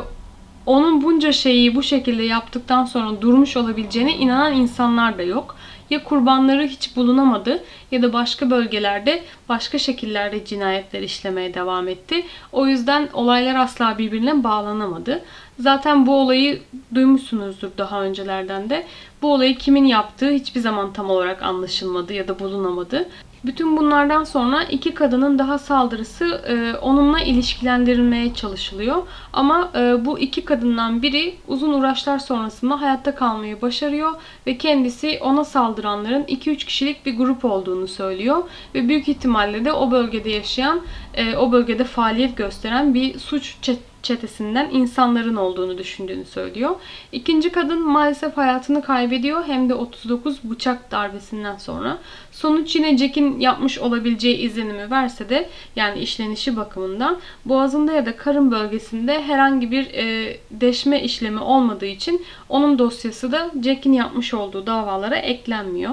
onun 0.66 1.02
bunca 1.02 1.32
şeyi 1.32 1.74
bu 1.74 1.82
şekilde 1.82 2.22
yaptıktan 2.22 2.84
sonra 2.84 3.22
durmuş 3.22 3.56
olabileceğine 3.56 4.16
inanan 4.16 4.52
insanlar 4.52 5.18
da 5.18 5.22
yok 5.22 5.56
ya 5.90 6.04
kurbanları 6.04 6.62
hiç 6.62 6.96
bulunamadı 6.96 7.64
ya 7.90 8.02
da 8.02 8.12
başka 8.12 8.50
bölgelerde 8.50 9.22
başka 9.48 9.78
şekillerde 9.78 10.44
cinayetler 10.44 11.02
işlemeye 11.02 11.54
devam 11.54 11.88
etti. 11.88 12.26
O 12.52 12.66
yüzden 12.66 13.08
olaylar 13.12 13.54
asla 13.54 13.98
birbirine 13.98 14.44
bağlanamadı. 14.44 15.22
Zaten 15.58 16.06
bu 16.06 16.14
olayı 16.14 16.62
duymuşsunuzdur 16.94 17.68
daha 17.78 18.02
öncelerden 18.02 18.70
de. 18.70 18.86
Bu 19.22 19.32
olayı 19.32 19.58
kimin 19.58 19.84
yaptığı 19.84 20.30
hiçbir 20.30 20.60
zaman 20.60 20.92
tam 20.92 21.10
olarak 21.10 21.42
anlaşılmadı 21.42 22.12
ya 22.12 22.28
da 22.28 22.38
bulunamadı. 22.38 23.08
Bütün 23.44 23.76
bunlardan 23.76 24.24
sonra 24.24 24.64
iki 24.64 24.94
kadının 24.94 25.38
daha 25.38 25.58
saldırısı 25.58 26.24
e, 26.24 26.78
onunla 26.78 27.20
ilişkilendirilmeye 27.20 28.34
çalışılıyor. 28.34 28.96
Ama 29.32 29.70
e, 29.74 30.04
bu 30.04 30.18
iki 30.18 30.44
kadından 30.44 31.02
biri 31.02 31.34
uzun 31.48 31.72
uğraşlar 31.72 32.18
sonrasında 32.18 32.80
hayatta 32.80 33.14
kalmayı 33.14 33.62
başarıyor 33.62 34.12
ve 34.46 34.58
kendisi 34.58 35.18
ona 35.22 35.44
saldıranların 35.44 36.22
2-3 36.22 36.56
kişilik 36.56 37.06
bir 37.06 37.16
grup 37.16 37.44
olduğunu 37.44 37.88
söylüyor 37.88 38.42
ve 38.74 38.88
büyük 38.88 39.08
ihtimalle 39.08 39.64
de 39.64 39.72
o 39.72 39.90
bölgede 39.90 40.30
yaşayan, 40.30 40.80
e, 41.14 41.36
o 41.36 41.52
bölgede 41.52 41.84
faaliyet 41.84 42.36
gösteren 42.36 42.94
bir 42.94 43.18
suç 43.18 43.56
çetesinden 44.02 44.70
insanların 44.70 45.36
olduğunu 45.36 45.78
düşündüğünü 45.78 46.24
söylüyor. 46.24 46.70
İkinci 47.12 47.50
kadın 47.50 47.82
maalesef 47.82 48.36
hayatını 48.36 48.82
kaybediyor 48.82 49.44
hem 49.44 49.68
de 49.68 49.74
39 49.74 50.38
bıçak 50.44 50.90
darbesinden 50.90 51.56
sonra. 51.56 51.98
Sonuç 52.32 52.76
yine 52.76 52.98
Jack'in 52.98 53.40
yapmış 53.40 53.78
olabileceği 53.78 54.36
izlenimi 54.36 54.90
verse 54.90 55.28
de 55.28 55.48
yani 55.76 55.98
işlenişi 55.98 56.56
bakımından 56.56 57.18
boğazında 57.44 57.92
ya 57.92 58.06
da 58.06 58.16
karın 58.16 58.50
bölgesinde 58.50 59.22
herhangi 59.22 59.70
bir 59.70 59.86
e, 59.94 60.36
deşme 60.50 61.02
işlemi 61.02 61.40
olmadığı 61.40 61.86
için 61.86 62.22
onun 62.48 62.78
dosyası 62.78 63.32
da 63.32 63.50
Jack'in 63.64 63.92
yapmış 63.92 64.34
olduğu 64.34 64.66
davalara 64.66 65.16
eklenmiyor. 65.16 65.92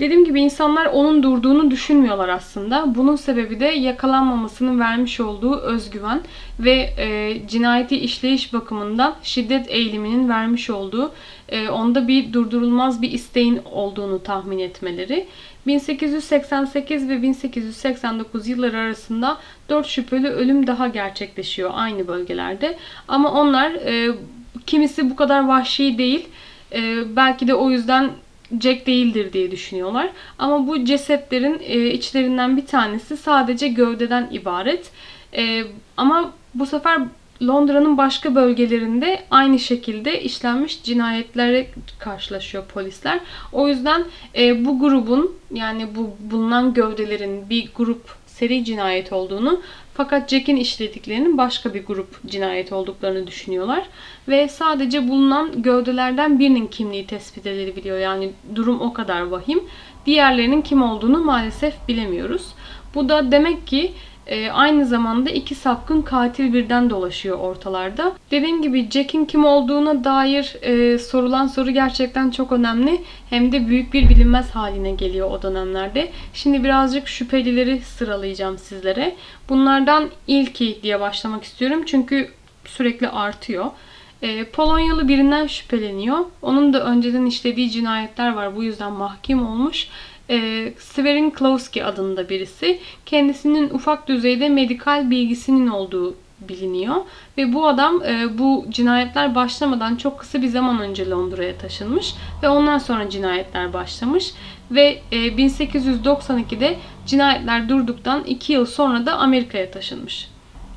Dediğim 0.00 0.24
gibi 0.24 0.40
insanlar 0.40 0.86
onun 0.86 1.22
durduğunu 1.22 1.70
düşünmüyorlar 1.70 2.28
aslında. 2.28 2.94
Bunun 2.94 3.16
sebebi 3.16 3.60
de 3.60 3.64
yakalanmamasının 3.64 4.80
vermiş 4.80 5.20
olduğu 5.20 5.56
özgüven 5.56 6.20
ve 6.60 6.90
e, 6.98 7.36
cinayeti 7.48 7.96
işleyiş 7.96 8.52
bakımından 8.52 9.14
şiddet 9.22 9.70
eğiliminin 9.70 10.28
vermiş 10.28 10.70
olduğu 10.70 11.12
e, 11.48 11.68
onda 11.68 12.08
bir 12.08 12.32
durdurulmaz 12.32 13.02
bir 13.02 13.12
isteğin 13.12 13.60
olduğunu 13.72 14.22
tahmin 14.22 14.58
etmeleri. 14.58 15.26
1888 15.66 17.08
ve 17.08 17.22
1889 17.22 18.48
yılları 18.48 18.78
arasında 18.78 19.38
4 19.68 19.86
şüpheli 19.86 20.28
ölüm 20.28 20.66
daha 20.66 20.88
gerçekleşiyor 20.88 21.70
aynı 21.74 22.08
bölgelerde. 22.08 22.78
Ama 23.08 23.32
onlar 23.32 23.70
e, 23.70 24.14
kimisi 24.66 25.10
bu 25.10 25.16
kadar 25.16 25.48
vahşi 25.48 25.98
değil. 25.98 26.28
E, 26.72 27.16
belki 27.16 27.48
de 27.48 27.54
o 27.54 27.70
yüzden 27.70 28.10
Jack 28.60 28.86
değildir 28.86 29.32
diye 29.32 29.50
düşünüyorlar. 29.50 30.10
Ama 30.38 30.66
bu 30.66 30.84
cesetlerin 30.84 31.60
e, 31.64 31.86
içlerinden 31.86 32.56
bir 32.56 32.66
tanesi 32.66 33.16
sadece 33.16 33.68
gövdeden 33.68 34.28
ibaret. 34.32 34.90
E, 35.36 35.64
ama 35.96 36.32
bu 36.54 36.66
sefer 36.66 37.00
Londra'nın 37.42 37.98
başka 37.98 38.34
bölgelerinde 38.34 39.24
aynı 39.30 39.58
şekilde 39.58 40.22
işlenmiş 40.22 40.82
cinayetlere 40.82 41.66
karşılaşıyor 41.98 42.64
polisler. 42.64 43.20
O 43.52 43.68
yüzden 43.68 44.04
e, 44.38 44.64
bu 44.64 44.78
grubun 44.78 45.36
yani 45.54 45.86
bu 45.94 46.16
bulunan 46.20 46.74
gövdelerin 46.74 47.50
bir 47.50 47.68
grup 47.76 48.02
seri 48.26 48.64
cinayet 48.64 49.12
olduğunu 49.12 49.60
fakat 49.98 50.30
Jack'in 50.30 50.56
işlediklerinin 50.56 51.38
başka 51.38 51.74
bir 51.74 51.86
grup 51.86 52.26
cinayet 52.26 52.72
olduklarını 52.72 53.26
düşünüyorlar. 53.26 53.82
Ve 54.28 54.48
sadece 54.48 55.08
bulunan 55.08 55.62
gövdelerden 55.62 56.38
birinin 56.38 56.66
kimliği 56.66 57.06
tespit 57.06 57.46
edilebiliyor. 57.46 57.98
Yani 57.98 58.30
durum 58.54 58.80
o 58.80 58.92
kadar 58.92 59.20
vahim. 59.20 59.60
Diğerlerinin 60.06 60.62
kim 60.62 60.82
olduğunu 60.82 61.24
maalesef 61.24 61.74
bilemiyoruz. 61.88 62.46
Bu 62.94 63.08
da 63.08 63.32
demek 63.32 63.66
ki 63.66 63.92
e, 64.28 64.50
aynı 64.50 64.86
zamanda 64.86 65.30
iki 65.30 65.54
sapkın 65.54 66.02
katil 66.02 66.52
birden 66.52 66.90
dolaşıyor 66.90 67.38
ortalarda. 67.38 68.12
Dediğim 68.30 68.62
gibi 68.62 68.90
Jack'in 68.90 69.24
kim 69.24 69.44
olduğuna 69.44 70.04
dair 70.04 70.56
e, 70.62 70.98
sorulan 70.98 71.46
soru 71.46 71.70
gerçekten 71.70 72.30
çok 72.30 72.52
önemli. 72.52 73.02
Hem 73.30 73.52
de 73.52 73.68
büyük 73.68 73.92
bir 73.92 74.08
bilinmez 74.08 74.50
haline 74.50 74.90
geliyor 74.90 75.30
o 75.30 75.42
dönemlerde. 75.42 76.10
Şimdi 76.34 76.64
birazcık 76.64 77.08
şüphelileri 77.08 77.80
sıralayacağım 77.80 78.58
sizlere. 78.58 79.16
Bunlardan 79.48 80.08
ilki 80.26 80.78
diye 80.82 81.00
başlamak 81.00 81.44
istiyorum 81.44 81.82
çünkü 81.86 82.28
sürekli 82.64 83.08
artıyor. 83.08 83.66
E, 84.22 84.44
Polonyalı 84.44 85.08
birinden 85.08 85.46
şüpheleniyor. 85.46 86.18
Onun 86.42 86.72
da 86.72 86.84
önceden 86.84 87.26
işlediği 87.26 87.70
cinayetler 87.70 88.32
var. 88.32 88.56
Bu 88.56 88.64
yüzden 88.64 88.92
mahkum 88.92 89.46
olmuş 89.46 89.88
e, 90.30 90.72
Severin 90.78 91.30
Klowski 91.30 91.84
adında 91.84 92.28
birisi. 92.28 92.80
Kendisinin 93.06 93.70
ufak 93.70 94.08
düzeyde 94.08 94.48
medikal 94.48 95.10
bilgisinin 95.10 95.66
olduğu 95.66 96.14
biliniyor. 96.40 96.96
Ve 97.38 97.52
bu 97.52 97.66
adam 97.66 98.02
e, 98.04 98.38
bu 98.38 98.66
cinayetler 98.68 99.34
başlamadan 99.34 99.96
çok 99.96 100.18
kısa 100.18 100.42
bir 100.42 100.48
zaman 100.48 100.80
önce 100.80 101.10
Londra'ya 101.10 101.58
taşınmış 101.58 102.14
ve 102.42 102.48
ondan 102.48 102.78
sonra 102.78 103.10
cinayetler 103.10 103.72
başlamış. 103.72 104.32
Ve 104.70 105.02
e, 105.12 105.16
1892'de 105.16 106.78
cinayetler 107.06 107.68
durduktan 107.68 108.24
2 108.24 108.52
yıl 108.52 108.66
sonra 108.66 109.06
da 109.06 109.18
Amerika'ya 109.18 109.70
taşınmış. 109.70 110.28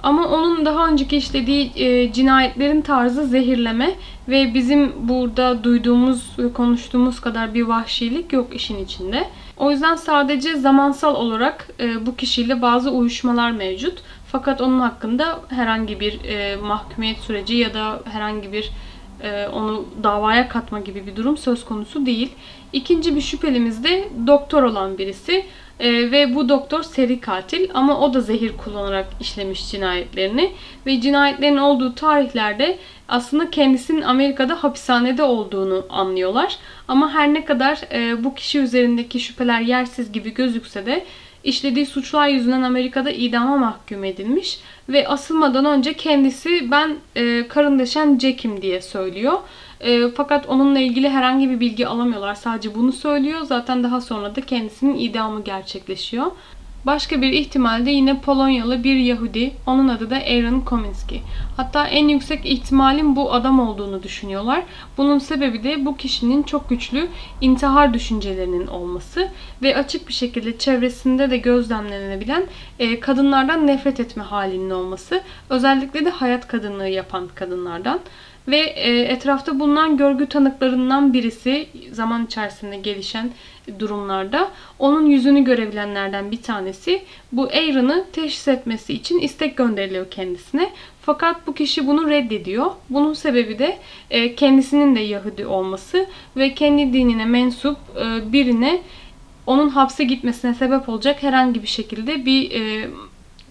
Ama 0.04 0.28
onun 0.28 0.66
daha 0.66 0.88
önceki 0.88 1.18
işlediği 1.18 1.72
e, 1.76 2.14
cinayetlerin 2.14 2.82
tarzı 2.82 3.26
zehirleme 3.28 3.96
ve 4.28 4.54
bizim 4.54 5.10
burada 5.10 5.64
duyduğumuz 5.64 6.40
ve 6.40 6.54
konuştuğumuz 6.54 7.20
kadar 7.22 7.54
bir 7.54 7.62
vahşilik 7.62 8.34
yok 8.34 8.56
işin 8.56 8.84
içinde. 8.84 9.28
O 9.58 9.72
yüzden 9.72 9.96
sadece 9.96 10.56
zamansal 10.56 11.16
olarak 11.16 11.68
e, 11.80 12.06
bu 12.06 12.16
kişiyle 12.16 12.62
bazı 12.62 12.92
uyuşmalar 12.92 13.52
mevcut. 13.52 14.00
Fakat 14.32 14.62
onun 14.62 14.80
hakkında 14.80 15.40
herhangi 15.50 16.00
bir 16.00 16.24
e, 16.24 16.56
mahkumiyet 16.56 17.20
süreci 17.20 17.56
ya 17.56 17.74
da 17.74 18.02
herhangi 18.12 18.54
bir 18.54 18.72
e, 19.24 19.48
onu 19.48 19.86
davaya 20.04 20.48
katma 20.48 20.80
gibi 20.80 21.08
bir 21.08 21.16
durum 21.16 21.38
söz 21.38 21.66
konusu 21.66 22.06
değil. 22.06 22.32
İkinci 22.74 23.16
bir 23.16 23.22
şüphelimiz 23.22 23.84
de 23.84 24.10
doktor 24.28 24.64
olan 24.64 24.98
birisi. 24.98 25.46
E, 25.82 26.12
ve 26.12 26.36
bu 26.36 26.50
doktor 26.50 26.84
seri 26.84 27.20
katil 27.20 27.70
ama 27.74 28.00
o 28.00 28.14
da 28.14 28.22
zehir 28.22 28.52
kullanarak 28.58 29.08
işlemiş 29.20 29.72
cinayetlerini. 29.72 30.52
Ve 30.86 31.02
cinayetlerin 31.02 31.58
olduğu 31.58 31.96
tarihlerde 31.96 32.78
aslında 33.08 33.50
kendisinin 33.50 34.02
Amerika'da 34.02 34.64
hapishanede 34.64 35.24
olduğunu 35.24 35.86
anlıyorlar. 35.90 36.58
Ama 36.88 37.14
her 37.14 37.34
ne 37.34 37.46
kadar 37.46 37.80
e, 37.92 38.24
bu 38.24 38.36
kişi 38.36 38.60
üzerindeki 38.60 39.20
şüpheler 39.20 39.62
yersiz 39.62 40.12
gibi 40.12 40.34
gözükse 40.34 40.86
de 40.86 41.06
işlediği 41.44 41.86
suçlar 41.86 42.28
yüzünden 42.28 42.62
Amerika'da 42.62 43.12
idama 43.12 43.58
mahkum 43.58 44.04
edilmiş 44.04 44.60
ve 44.90 45.08
asılmadan 45.08 45.66
önce 45.66 45.94
kendisi 45.94 46.72
ben 46.72 46.96
e, 47.16 47.48
karındaşan 47.48 48.20
Jack'im 48.20 48.62
diye 48.62 48.82
söylüyor. 48.82 49.40
E, 49.84 50.12
fakat 50.16 50.50
onunla 50.50 50.80
ilgili 50.80 51.10
herhangi 51.10 51.50
bir 51.50 51.60
bilgi 51.60 51.88
alamıyorlar. 51.88 52.36
Sadece 52.36 52.76
bunu 52.76 52.92
söylüyor. 52.92 53.42
Zaten 53.42 53.84
daha 53.84 54.02
sonra 54.02 54.36
da 54.36 54.42
kendisinin 54.42 55.00
idamı 55.00 55.44
gerçekleşiyor. 55.44 56.32
Başka 56.86 57.22
bir 57.22 57.34
ihtimalde 57.34 57.92
yine 57.92 58.20
Polonyalı 58.20 58.84
bir 58.84 58.96
Yahudi. 58.96 59.54
Onun 59.68 59.88
adı 59.88 60.10
da 60.10 60.16
Aaron 60.16 60.60
Kominski. 60.60 61.22
Hatta 61.58 61.88
en 61.88 62.08
yüksek 62.08 62.46
ihtimalin 62.46 63.16
bu 63.16 63.34
adam 63.34 63.60
olduğunu 63.60 64.04
düşünüyorlar. 64.04 64.64
Bunun 64.98 65.20
sebebi 65.20 65.64
de 65.64 65.86
bu 65.86 65.98
kişinin 65.98 66.44
çok 66.44 66.70
güçlü 66.70 67.08
intihar 67.42 67.94
düşüncelerinin 67.94 68.68
olması 68.68 69.30
ve 69.62 69.78
açık 69.78 70.08
bir 70.08 70.14
şekilde 70.14 70.58
çevresinde 70.58 71.30
de 71.30 71.38
gözlemlenebilen 71.38 72.44
e, 72.80 73.00
kadınlardan 73.00 73.68
nefret 73.68 74.00
etme 74.00 74.24
halinin 74.24 74.70
olması. 74.70 75.22
Özellikle 75.50 76.06
de 76.06 76.10
hayat 76.10 76.48
kadınlığı 76.48 76.88
yapan 76.88 77.30
kadınlardan. 77.36 78.00
Ve 78.48 78.58
e, 78.58 79.00
etrafta 79.00 79.60
bulunan 79.60 79.98
görgü 79.98 80.26
tanıklarından 80.26 81.14
birisi 81.14 81.68
zaman 81.92 82.26
içerisinde 82.26 82.78
gelişen 82.78 83.32
durumlarda 83.80 84.52
onun 84.80 85.06
yüzünü 85.06 85.44
görebilenlerden 85.44 86.32
bir 86.32 86.42
tanesi 86.42 87.02
bu 87.32 87.44
Aaron'ı 87.44 88.06
teşhis 88.14 88.48
etmesi 88.48 88.94
için 88.94 89.20
istek 89.20 89.58
gönderiliyor 89.58 90.12
kendisine. 90.12 90.70
Fakat 91.02 91.48
bu 91.48 91.54
kişi 91.54 91.88
bunu 91.88 92.10
reddediyor. 92.10 92.72
Bunun 92.90 93.14
sebebi 93.14 93.60
de 93.60 93.78
e, 94.10 94.36
kendisinin 94.36 94.96
de 94.96 95.00
Yahudi 95.00 95.46
olması 95.46 96.06
ve 96.38 96.54
kendi 96.54 96.94
dinine 96.94 97.26
mensup 97.26 97.78
e, 97.98 98.34
birine 98.34 98.82
onun 99.48 99.70
hapse 99.70 100.04
gitmesine 100.04 100.54
sebep 100.54 100.90
olacak 100.90 101.24
herhangi 101.24 101.64
bir 101.64 101.68
şekilde 101.68 102.26
bir 102.26 102.52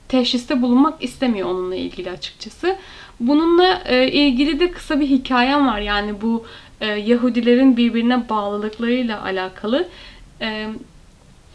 teşhiste 0.08 0.62
bulunmak 0.62 1.04
istemiyor 1.04 1.48
onunla 1.48 1.74
ilgili 1.74 2.10
açıkçası. 2.10 2.76
Bununla 3.20 3.82
e, 3.84 4.08
ilgili 4.08 4.60
de 4.60 4.70
kısa 4.70 5.00
bir 5.00 5.06
hikayem 5.06 5.66
var. 5.66 5.80
Yani 5.80 6.20
bu 6.20 6.44
e, 6.80 6.86
Yahudilerin 6.86 7.76
birbirine 7.76 8.28
bağlılıklarıyla 8.28 9.22
alakalı. 9.22 9.88
E, 10.40 10.66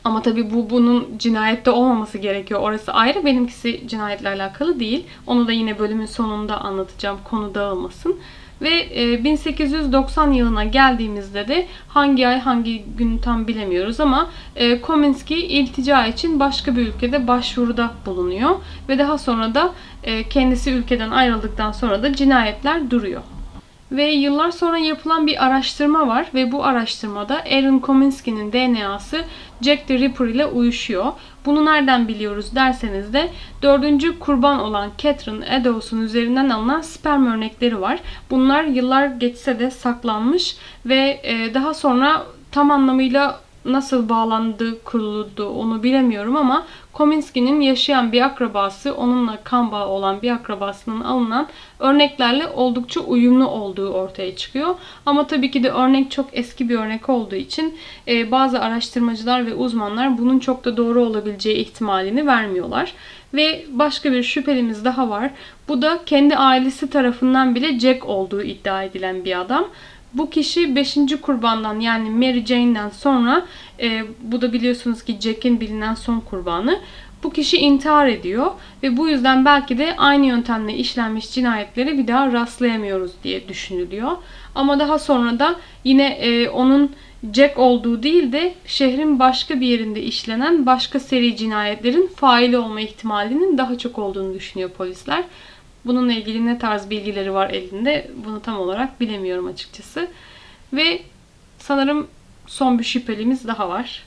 ama 0.04 0.22
tabii 0.22 0.54
bu 0.54 0.70
bunun 0.70 1.18
cinayette 1.18 1.72
olmaması 1.72 2.18
gerekiyor. 2.18 2.60
Orası 2.60 2.94
ayrı. 2.94 3.26
Benimkisi 3.26 3.88
cinayetle 3.88 4.30
alakalı 4.30 4.80
değil. 4.80 5.06
Onu 5.28 5.48
da 5.48 5.52
yine 5.52 5.80
bölümün 5.80 6.06
sonunda 6.06 6.62
anlatacağım. 6.62 7.18
Konu 7.24 7.56
dağılmasın. 7.56 8.20
Ve 8.62 8.90
1890 9.24 10.32
e, 10.32 10.38
yılına 10.38 10.64
geldiğimizde 10.64 11.48
de 11.48 11.68
hangi 11.88 12.28
ay 12.28 12.40
hangi 12.40 12.86
gün 12.98 13.18
tam 13.18 13.48
bilemiyoruz 13.48 14.00
ama 14.00 14.30
e, 14.56 14.82
Kominski 14.82 15.36
iltica 15.36 16.08
için 16.08 16.40
başka 16.40 16.76
bir 16.76 16.88
ülkede 16.88 17.28
başvuruda 17.28 17.92
bulunuyor. 18.06 18.56
Ve 18.90 19.00
daha 19.00 19.18
sonra 19.18 19.56
da 19.56 19.74
e, 20.04 20.24
kendisi 20.30 20.72
ülkeden 20.72 21.10
ayrıldıktan 21.10 21.72
sonra 21.72 22.04
da 22.04 22.14
cinayetler 22.14 22.92
duruyor. 22.92 23.22
Ve 23.92 24.12
yıllar 24.12 24.52
sonra 24.52 24.78
yapılan 24.78 25.28
bir 25.28 25.46
araştırma 25.46 26.08
var 26.08 26.26
ve 26.34 26.52
bu 26.52 26.66
araştırmada 26.66 27.36
Aaron 27.36 27.80
Kominski'nin 27.80 28.52
DNA'sı 28.52 29.24
Jack 29.62 29.88
the 29.88 30.00
Ripper 30.00 30.26
ile 30.26 30.46
uyuşuyor. 30.46 31.06
Bunu 31.46 31.66
nereden 31.66 32.08
biliyoruz 32.08 32.56
derseniz 32.56 33.14
de 33.14 33.30
dördüncü 33.62 34.20
kurban 34.20 34.60
olan 34.60 34.92
Catherine 34.98 35.56
Edows'un 35.56 36.02
üzerinden 36.02 36.50
alınan 36.50 36.82
sperm 36.82 37.28
örnekleri 37.28 37.82
var. 37.82 38.00
Bunlar 38.30 38.64
yıllar 38.64 39.08
geçse 39.08 39.60
de 39.60 39.72
saklanmış 39.72 40.58
ve 40.86 41.20
e, 41.24 41.54
daha 41.54 41.74
sonra 41.74 42.24
tam 42.52 42.72
anlamıyla 42.72 43.40
nasıl 43.66 44.10
bağlandı, 44.10 44.84
kuruldu 44.84 45.50
onu 45.50 45.84
bilemiyorum 45.84 46.36
ama 46.36 46.66
Kominski'nin 46.94 47.62
yaşayan 47.62 48.12
bir 48.12 48.22
akrabası, 48.22 48.96
onunla 48.96 49.40
kan 49.44 49.72
bağı 49.72 49.88
olan 49.88 50.22
bir 50.22 50.32
akrabasının 50.32 51.02
alınan 51.02 51.48
örneklerle 51.80 52.48
oldukça 52.48 53.00
uyumlu 53.00 53.48
olduğu 53.48 53.90
ortaya 53.90 54.36
çıkıyor. 54.36 54.76
Ama 55.06 55.28
tabii 55.28 55.52
ki 55.52 55.64
de 55.64 55.70
örnek 55.70 56.12
çok 56.12 56.30
eski 56.34 56.70
bir 56.70 56.80
örnek 56.80 57.10
olduğu 57.10 57.36
için 57.36 57.78
e, 58.08 58.32
bazı 58.32 58.62
araştırmacılar 58.62 59.46
ve 59.46 59.54
uzmanlar 59.54 60.18
bunun 60.18 60.40
çok 60.40 60.66
da 60.66 60.78
doğru 60.78 61.04
olabileceği 61.04 61.58
ihtimalini 61.58 62.28
vermiyorlar. 62.28 62.94
Ve 63.34 63.66
başka 63.70 64.12
bir 64.12 64.24
şüphelimiz 64.24 64.86
daha 64.86 65.10
var. 65.10 65.32
Bu 65.68 65.82
da 65.82 66.00
kendi 66.06 66.36
ailesi 66.36 66.90
tarafından 66.90 67.56
bile 67.56 67.80
Jack 67.80 68.06
olduğu 68.06 68.42
iddia 68.42 68.84
edilen 68.84 69.26
bir 69.26 69.40
adam. 69.42 69.68
Bu 70.16 70.30
kişi 70.30 70.76
5. 70.76 70.98
kurbandan 71.22 71.80
yani 71.80 72.10
Mary 72.10 72.46
Jane'den 72.46 72.90
sonra 72.90 73.46
e, 73.80 74.04
bu 74.22 74.42
da 74.42 74.54
biliyorsunuz 74.54 75.04
ki 75.04 75.18
Jack'in 75.22 75.60
bilinen 75.60 75.94
son 75.94 76.20
kurbanı. 76.20 76.80
Bu 77.24 77.34
kişi 77.34 77.58
intihar 77.58 78.08
ediyor 78.08 78.52
ve 78.84 78.98
bu 78.98 79.10
yüzden 79.10 79.46
belki 79.46 79.78
de 79.78 79.96
aynı 79.98 80.26
yöntemle 80.26 80.74
işlenmiş 80.74 81.32
cinayetlere 81.32 81.98
bir 81.98 82.08
daha 82.08 82.32
rastlayamıyoruz 82.32 83.12
diye 83.24 83.48
düşünülüyor. 83.48 84.12
Ama 84.56 84.80
daha 84.80 85.00
sonra 85.00 85.40
da 85.40 85.56
yine 85.84 86.08
e, 86.08 86.50
onun 86.50 86.92
Jack 87.34 87.58
olduğu 87.60 88.04
değil 88.04 88.32
de 88.32 88.54
şehrin 88.66 89.20
başka 89.20 89.60
bir 89.60 89.68
yerinde 89.68 90.02
işlenen 90.02 90.66
başka 90.66 91.00
seri 91.00 91.36
cinayetlerin 91.36 92.08
faili 92.16 92.58
olma 92.58 92.82
ihtimalinin 92.82 93.58
daha 93.58 93.78
çok 93.78 94.00
olduğunu 94.00 94.34
düşünüyor 94.34 94.70
polisler. 94.70 95.24
Bununla 95.86 96.14
ilgili 96.14 96.46
ne 96.46 96.60
tarz 96.60 96.90
bilgileri 96.90 97.34
var 97.34 97.50
elinde 97.50 98.12
bunu 98.26 98.42
tam 98.42 98.58
olarak 98.58 99.02
bilemiyorum 99.02 99.48
açıkçası. 99.48 100.08
Ve 100.74 101.02
sanırım 101.60 102.08
son 102.48 102.80
bir 102.80 102.84
şüphelimiz 102.84 103.48
daha 103.48 103.70
var. 103.70 104.04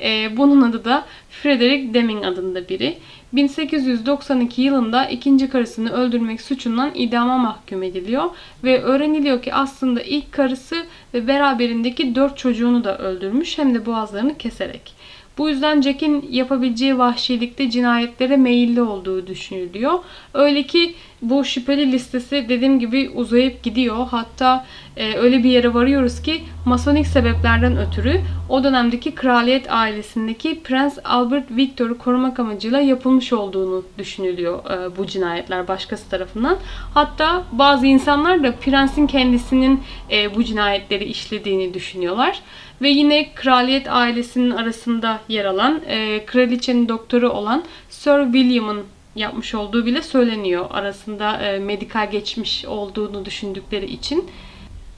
Ee, 0.00 0.36
bunun 0.36 0.62
adı 0.62 0.84
da 0.84 1.04
Frederick 1.30 1.94
Deming 1.94 2.24
adında 2.24 2.68
biri. 2.68 2.98
1892 3.32 4.62
yılında 4.62 5.06
ikinci 5.06 5.50
karısını 5.50 5.92
öldürmek 5.92 6.40
suçundan 6.40 6.90
idama 6.94 7.38
mahkum 7.38 7.82
ediliyor 7.82 8.24
ve 8.64 8.82
öğreniliyor 8.82 9.42
ki 9.42 9.54
aslında 9.54 10.00
ilk 10.02 10.32
karısı 10.32 10.86
ve 11.14 11.28
beraberindeki 11.28 12.14
dört 12.14 12.38
çocuğunu 12.38 12.84
da 12.84 12.98
öldürmüş 12.98 13.58
hem 13.58 13.74
de 13.74 13.86
boğazlarını 13.86 14.38
keserek. 14.38 14.94
Bu 15.38 15.48
yüzden 15.48 15.82
Jack'in 15.82 16.28
yapabileceği 16.30 16.98
vahşilikte 16.98 17.70
cinayetlere 17.70 18.36
meyilli 18.36 18.82
olduğu 18.82 19.26
düşünülüyor. 19.26 19.98
Öyle 20.34 20.62
ki 20.62 20.94
bu 21.22 21.44
şüpheli 21.44 21.92
listesi 21.92 22.46
dediğim 22.48 22.80
gibi 22.80 23.10
uzayıp 23.14 23.62
gidiyor. 23.62 24.06
Hatta 24.10 24.66
e, 24.96 25.14
öyle 25.14 25.44
bir 25.44 25.50
yere 25.50 25.74
varıyoruz 25.74 26.22
ki 26.22 26.42
masonik 26.64 27.06
sebeplerden 27.06 27.76
ötürü 27.76 28.20
o 28.48 28.64
dönemdeki 28.64 29.14
kraliyet 29.14 29.72
ailesindeki 29.72 30.62
Prens 30.62 30.98
Albert 31.04 31.50
Victor'u 31.50 31.98
korumak 31.98 32.38
amacıyla 32.38 32.80
yapılmış 32.80 33.32
olduğunu 33.32 33.84
düşünülüyor 33.98 34.70
e, 34.70 34.96
bu 34.96 35.06
cinayetler 35.06 35.68
başkası 35.68 36.10
tarafından. 36.10 36.56
Hatta 36.94 37.44
bazı 37.52 37.86
insanlar 37.86 38.42
da 38.42 38.52
prensin 38.52 39.06
kendisinin 39.06 39.82
e, 40.10 40.34
bu 40.34 40.44
cinayetleri 40.44 41.04
işlediğini 41.04 41.74
düşünüyorlar. 41.74 42.40
Ve 42.82 42.88
yine 42.88 43.32
kraliyet 43.34 43.90
ailesinin 43.90 44.50
arasında 44.50 45.20
yer 45.28 45.44
alan, 45.44 45.80
e, 45.86 46.26
kraliçenin 46.26 46.88
doktoru 46.88 47.30
olan 47.30 47.64
Sir 47.90 48.24
William'ın 48.24 48.84
yapmış 49.18 49.54
olduğu 49.54 49.86
bile 49.86 50.02
söyleniyor. 50.02 50.66
Arasında 50.70 51.36
e, 51.42 51.58
medikal 51.58 52.10
geçmiş 52.10 52.64
olduğunu 52.64 53.24
düşündükleri 53.24 53.86
için. 53.86 54.30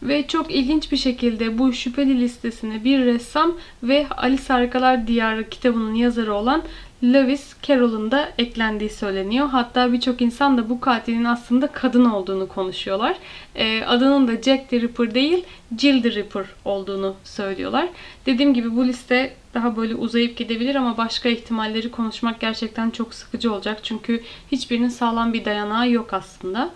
Ve 0.03 0.27
çok 0.27 0.51
ilginç 0.51 0.93
bir 0.93 0.97
şekilde 0.97 1.59
bu 1.59 1.73
şüpheli 1.73 2.21
listesine 2.21 2.85
bir 2.85 2.99
ressam 2.99 3.57
ve 3.83 4.07
Alice 4.17 4.45
Harikalar 4.49 5.07
Diyarı 5.07 5.49
kitabının 5.49 5.95
yazarı 5.95 6.35
olan 6.35 6.63
Lewis 7.05 7.55
Carroll'ın 7.63 8.11
da 8.11 8.33
eklendiği 8.39 8.91
söyleniyor. 8.91 9.49
Hatta 9.49 9.93
birçok 9.93 10.21
insan 10.21 10.59
da 10.59 10.69
bu 10.69 10.81
katilin 10.81 11.25
aslında 11.25 11.67
kadın 11.67 12.05
olduğunu 12.05 12.49
konuşuyorlar. 12.49 13.17
E, 13.55 13.85
adının 13.85 14.29
da 14.29 14.43
Jack 14.43 14.69
the 14.69 14.81
Ripper 14.81 15.15
değil, 15.15 15.45
Jill 15.79 16.03
the 16.03 16.11
Ripper 16.11 16.45
olduğunu 16.65 17.15
söylüyorlar. 17.25 17.89
Dediğim 18.27 18.55
gibi 18.55 18.77
bu 18.77 18.87
liste 18.87 19.35
daha 19.55 19.77
böyle 19.77 19.95
uzayıp 19.95 20.37
gidebilir 20.37 20.75
ama 20.75 20.97
başka 20.97 21.29
ihtimalleri 21.29 21.91
konuşmak 21.91 22.41
gerçekten 22.41 22.91
çok 22.91 23.15
sıkıcı 23.15 23.53
olacak. 23.53 23.81
Çünkü 23.83 24.23
hiçbirinin 24.53 24.89
sağlam 24.89 25.33
bir 25.33 25.45
dayanağı 25.45 25.91
yok 25.91 26.13
aslında. 26.13 26.71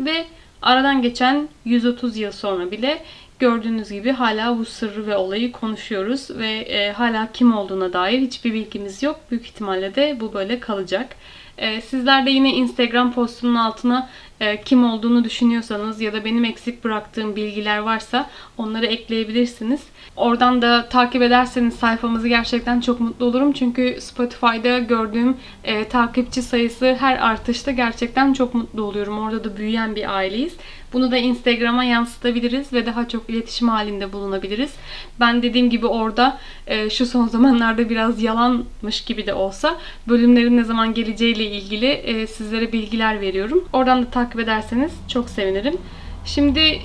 Ve 0.00 0.24
aradan 0.62 1.02
geçen 1.02 1.48
130 1.64 2.16
yıl 2.16 2.32
sonra 2.32 2.70
bile 2.70 3.02
gördüğünüz 3.40 3.90
gibi 3.90 4.12
hala 4.12 4.58
bu 4.58 4.64
sırrı 4.64 5.06
ve 5.06 5.16
olayı 5.16 5.52
konuşuyoruz 5.52 6.30
ve 6.30 6.50
e, 6.50 6.92
hala 6.92 7.32
kim 7.32 7.56
olduğuna 7.56 7.92
dair 7.92 8.20
hiçbir 8.20 8.52
bilgimiz 8.52 9.02
yok. 9.02 9.20
Büyük 9.30 9.46
ihtimalle 9.46 9.94
de 9.94 10.16
bu 10.20 10.34
böyle 10.34 10.60
kalacak. 10.60 11.16
E, 11.58 11.80
sizler 11.80 12.26
de 12.26 12.30
yine 12.30 12.54
Instagram 12.54 13.12
postunun 13.12 13.54
altına 13.54 14.08
e, 14.40 14.62
kim 14.62 14.84
olduğunu 14.84 15.24
düşünüyorsanız 15.24 16.00
ya 16.00 16.12
da 16.12 16.24
benim 16.24 16.44
eksik 16.44 16.84
bıraktığım 16.84 17.36
bilgiler 17.36 17.78
varsa 17.78 18.30
onları 18.58 18.86
ekleyebilirsiniz. 18.86 19.80
Oradan 20.16 20.62
da 20.62 20.88
takip 20.88 21.22
ederseniz 21.22 21.74
sayfamızı 21.74 22.28
gerçekten 22.28 22.80
çok 22.80 23.00
mutlu 23.00 23.24
olurum. 23.24 23.52
Çünkü 23.52 23.96
Spotify'da 24.00 24.78
gördüğüm 24.78 25.36
e, 25.64 25.88
takipçi 25.88 26.42
sayısı 26.42 26.96
her 27.00 27.16
artışta 27.16 27.70
gerçekten 27.70 28.32
çok 28.32 28.54
mutlu 28.54 28.82
oluyorum. 28.82 29.18
Orada 29.18 29.44
da 29.44 29.56
büyüyen 29.56 29.96
bir 29.96 30.16
aileyiz. 30.16 30.56
Bunu 30.92 31.10
da 31.10 31.16
Instagram'a 31.16 31.84
yansıtabiliriz 31.84 32.72
ve 32.72 32.86
daha 32.86 33.08
çok 33.08 33.30
iletişim 33.30 33.68
halinde 33.68 34.12
bulunabiliriz. 34.12 34.74
Ben 35.20 35.42
dediğim 35.42 35.70
gibi 35.70 35.86
orada 35.86 36.38
e, 36.66 36.90
şu 36.90 37.06
son 37.06 37.28
zamanlarda 37.28 37.90
biraz 37.90 38.22
yalanmış 38.22 39.00
gibi 39.00 39.26
de 39.26 39.34
olsa 39.34 39.76
bölümlerin 40.08 40.56
ne 40.56 40.64
zaman 40.64 40.94
geleceğiyle 40.94 41.44
ilgili 41.44 41.86
e, 41.86 42.26
sizlere 42.26 42.72
bilgiler 42.72 43.20
veriyorum. 43.20 43.64
Oradan 43.72 44.02
da 44.02 44.10
takip 44.10 44.40
ederseniz 44.40 44.92
çok 45.08 45.30
sevinirim. 45.30 45.76
Şimdi 46.24 46.80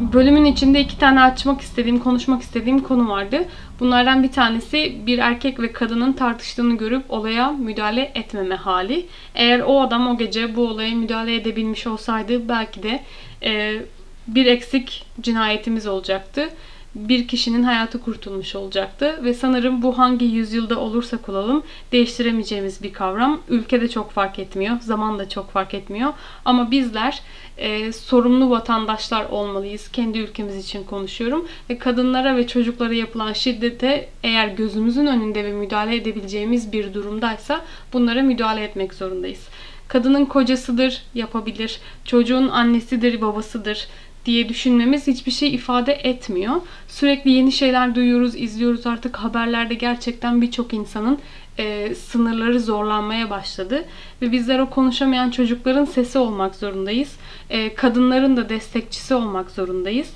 bölümün 0.00 0.44
içinde 0.44 0.80
iki 0.80 0.98
tane 0.98 1.20
açmak 1.20 1.60
istediğim, 1.60 1.98
konuşmak 1.98 2.42
istediğim 2.42 2.82
konu 2.82 3.08
vardı. 3.08 3.44
Bunlardan 3.80 4.22
bir 4.22 4.32
tanesi 4.32 5.06
bir 5.06 5.18
erkek 5.18 5.60
ve 5.60 5.72
kadının 5.72 6.12
tartıştığını 6.12 6.78
görüp 6.78 7.04
olaya 7.08 7.52
müdahale 7.52 8.12
etmeme 8.14 8.54
hali. 8.54 9.06
Eğer 9.34 9.60
o 9.60 9.80
adam 9.80 10.06
o 10.06 10.18
gece 10.18 10.56
bu 10.56 10.68
olaya 10.68 10.94
müdahale 10.94 11.34
edebilmiş 11.34 11.86
olsaydı 11.86 12.48
belki 12.48 12.82
de 12.82 13.00
e, 13.42 13.82
bir 14.28 14.46
eksik 14.46 15.06
cinayetimiz 15.20 15.86
olacaktı 15.86 16.48
bir 16.94 17.28
kişinin 17.28 17.62
hayatı 17.62 18.00
kurtulmuş 18.00 18.54
olacaktı. 18.54 19.20
Ve 19.24 19.34
sanırım 19.34 19.82
bu 19.82 19.98
hangi 19.98 20.24
yüzyılda 20.24 20.78
olursak 20.78 21.28
olalım 21.28 21.62
değiştiremeyeceğimiz 21.92 22.82
bir 22.82 22.92
kavram. 22.92 23.40
Ülkede 23.48 23.88
çok 23.88 24.10
fark 24.10 24.38
etmiyor, 24.38 24.80
zaman 24.80 25.18
da 25.18 25.28
çok 25.28 25.50
fark 25.50 25.74
etmiyor. 25.74 26.12
Ama 26.44 26.70
bizler 26.70 27.22
e, 27.58 27.92
sorumlu 27.92 28.50
vatandaşlar 28.50 29.24
olmalıyız. 29.24 29.88
Kendi 29.88 30.18
ülkemiz 30.18 30.56
için 30.56 30.84
konuşuyorum. 30.84 31.48
Ve 31.70 31.78
kadınlara 31.78 32.36
ve 32.36 32.46
çocuklara 32.46 32.94
yapılan 32.94 33.32
şiddete 33.32 34.08
eğer 34.22 34.48
gözümüzün 34.48 35.06
önünde 35.06 35.44
ve 35.44 35.52
müdahale 35.52 35.96
edebileceğimiz 35.96 36.72
bir 36.72 36.94
durumdaysa 36.94 37.64
bunlara 37.92 38.22
müdahale 38.22 38.64
etmek 38.64 38.94
zorundayız. 38.94 39.48
Kadının 39.88 40.24
kocasıdır, 40.24 41.02
yapabilir. 41.14 41.80
Çocuğun 42.04 42.48
annesidir, 42.48 43.20
babasıdır 43.20 43.88
diye 44.28 44.48
düşünmemiz 44.48 45.06
hiçbir 45.06 45.32
şey 45.32 45.54
ifade 45.54 45.92
etmiyor. 45.92 46.56
Sürekli 46.88 47.30
yeni 47.30 47.52
şeyler 47.52 47.94
duyuyoruz, 47.94 48.34
izliyoruz 48.34 48.86
artık 48.86 49.16
haberlerde 49.16 49.74
gerçekten 49.74 50.42
birçok 50.42 50.74
insanın 50.74 51.18
e, 51.58 51.94
sınırları 51.94 52.60
zorlanmaya 52.60 53.30
başladı. 53.30 53.84
Ve 54.22 54.32
bizler 54.32 54.58
o 54.58 54.70
konuşamayan 54.70 55.30
çocukların 55.30 55.84
sesi 55.84 56.18
olmak 56.18 56.54
zorundayız. 56.54 57.16
E, 57.50 57.74
kadınların 57.74 58.36
da 58.36 58.48
destekçisi 58.48 59.14
olmak 59.14 59.50
zorundayız. 59.50 60.10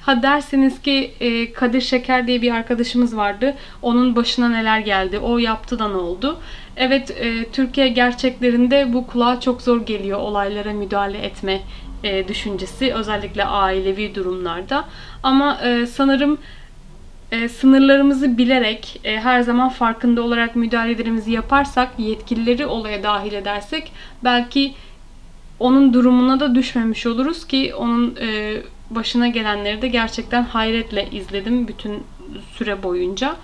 Ha 0.00 0.22
derseniz 0.22 0.82
ki 0.82 1.10
e, 1.20 1.52
Kadir 1.52 1.80
Şeker 1.80 2.26
diye 2.26 2.42
bir 2.42 2.50
arkadaşımız 2.50 3.16
vardı. 3.16 3.54
Onun 3.82 4.16
başına 4.16 4.48
neler 4.48 4.78
geldi, 4.78 5.18
o 5.18 5.38
yaptı 5.38 5.78
da 5.78 5.88
ne 5.88 5.96
oldu? 5.96 6.38
Evet, 6.76 7.10
e, 7.10 7.44
Türkiye 7.44 7.88
gerçeklerinde 7.88 8.92
bu 8.92 9.06
kulağa 9.06 9.40
çok 9.40 9.62
zor 9.62 9.86
geliyor 9.86 10.18
olaylara 10.18 10.72
müdahale 10.72 11.18
etme 11.18 11.60
e, 12.04 12.28
düşüncesi 12.28 12.94
özellikle 12.94 13.44
ailevi 13.44 14.14
durumlarda. 14.14 14.84
Ama 15.22 15.60
e, 15.62 15.86
sanırım 15.86 16.38
e, 17.32 17.48
sınırlarımızı 17.48 18.38
bilerek 18.38 19.00
e, 19.04 19.20
her 19.20 19.40
zaman 19.40 19.68
farkında 19.68 20.22
olarak 20.22 20.56
müdahalelerimizi 20.56 21.32
yaparsak, 21.32 21.88
yetkilileri 21.98 22.66
olaya 22.66 23.02
dahil 23.02 23.32
edersek 23.32 23.92
belki 24.24 24.74
onun 25.58 25.94
durumuna 25.94 26.40
da 26.40 26.54
düşmemiş 26.54 27.06
oluruz 27.06 27.46
ki 27.46 27.74
onun 27.74 28.16
e, 28.20 28.56
başına 28.90 29.28
gelenleri 29.28 29.82
de 29.82 29.88
gerçekten 29.88 30.42
hayretle 30.42 31.10
izledim 31.10 31.68
bütün 31.68 32.02
süre 32.52 32.82
boyunca. 32.82 33.36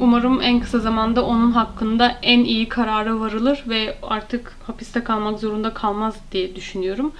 Umarım 0.00 0.40
en 0.42 0.60
kısa 0.60 0.78
zamanda 0.78 1.24
onun 1.24 1.52
hakkında 1.52 2.18
en 2.22 2.44
iyi 2.44 2.68
karara 2.68 3.20
varılır 3.20 3.64
ve 3.68 3.96
artık 4.02 4.56
hapiste 4.66 5.04
kalmak 5.04 5.38
zorunda 5.38 5.74
kalmaz 5.74 6.16
diye 6.32 6.56
düşünüyorum. 6.56 7.12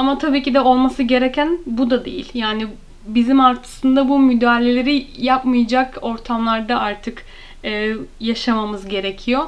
Ama 0.00 0.18
tabii 0.18 0.42
ki 0.42 0.54
de 0.54 0.60
olması 0.60 1.02
gereken 1.02 1.58
bu 1.66 1.90
da 1.90 2.04
değil. 2.04 2.30
Yani 2.34 2.66
bizim 3.06 3.40
aslında 3.40 4.08
bu 4.08 4.18
müdahaleleri 4.18 5.06
yapmayacak 5.18 5.98
ortamlarda 6.02 6.80
artık 6.80 7.24
e, 7.64 7.92
yaşamamız 8.20 8.88
gerekiyor. 8.88 9.42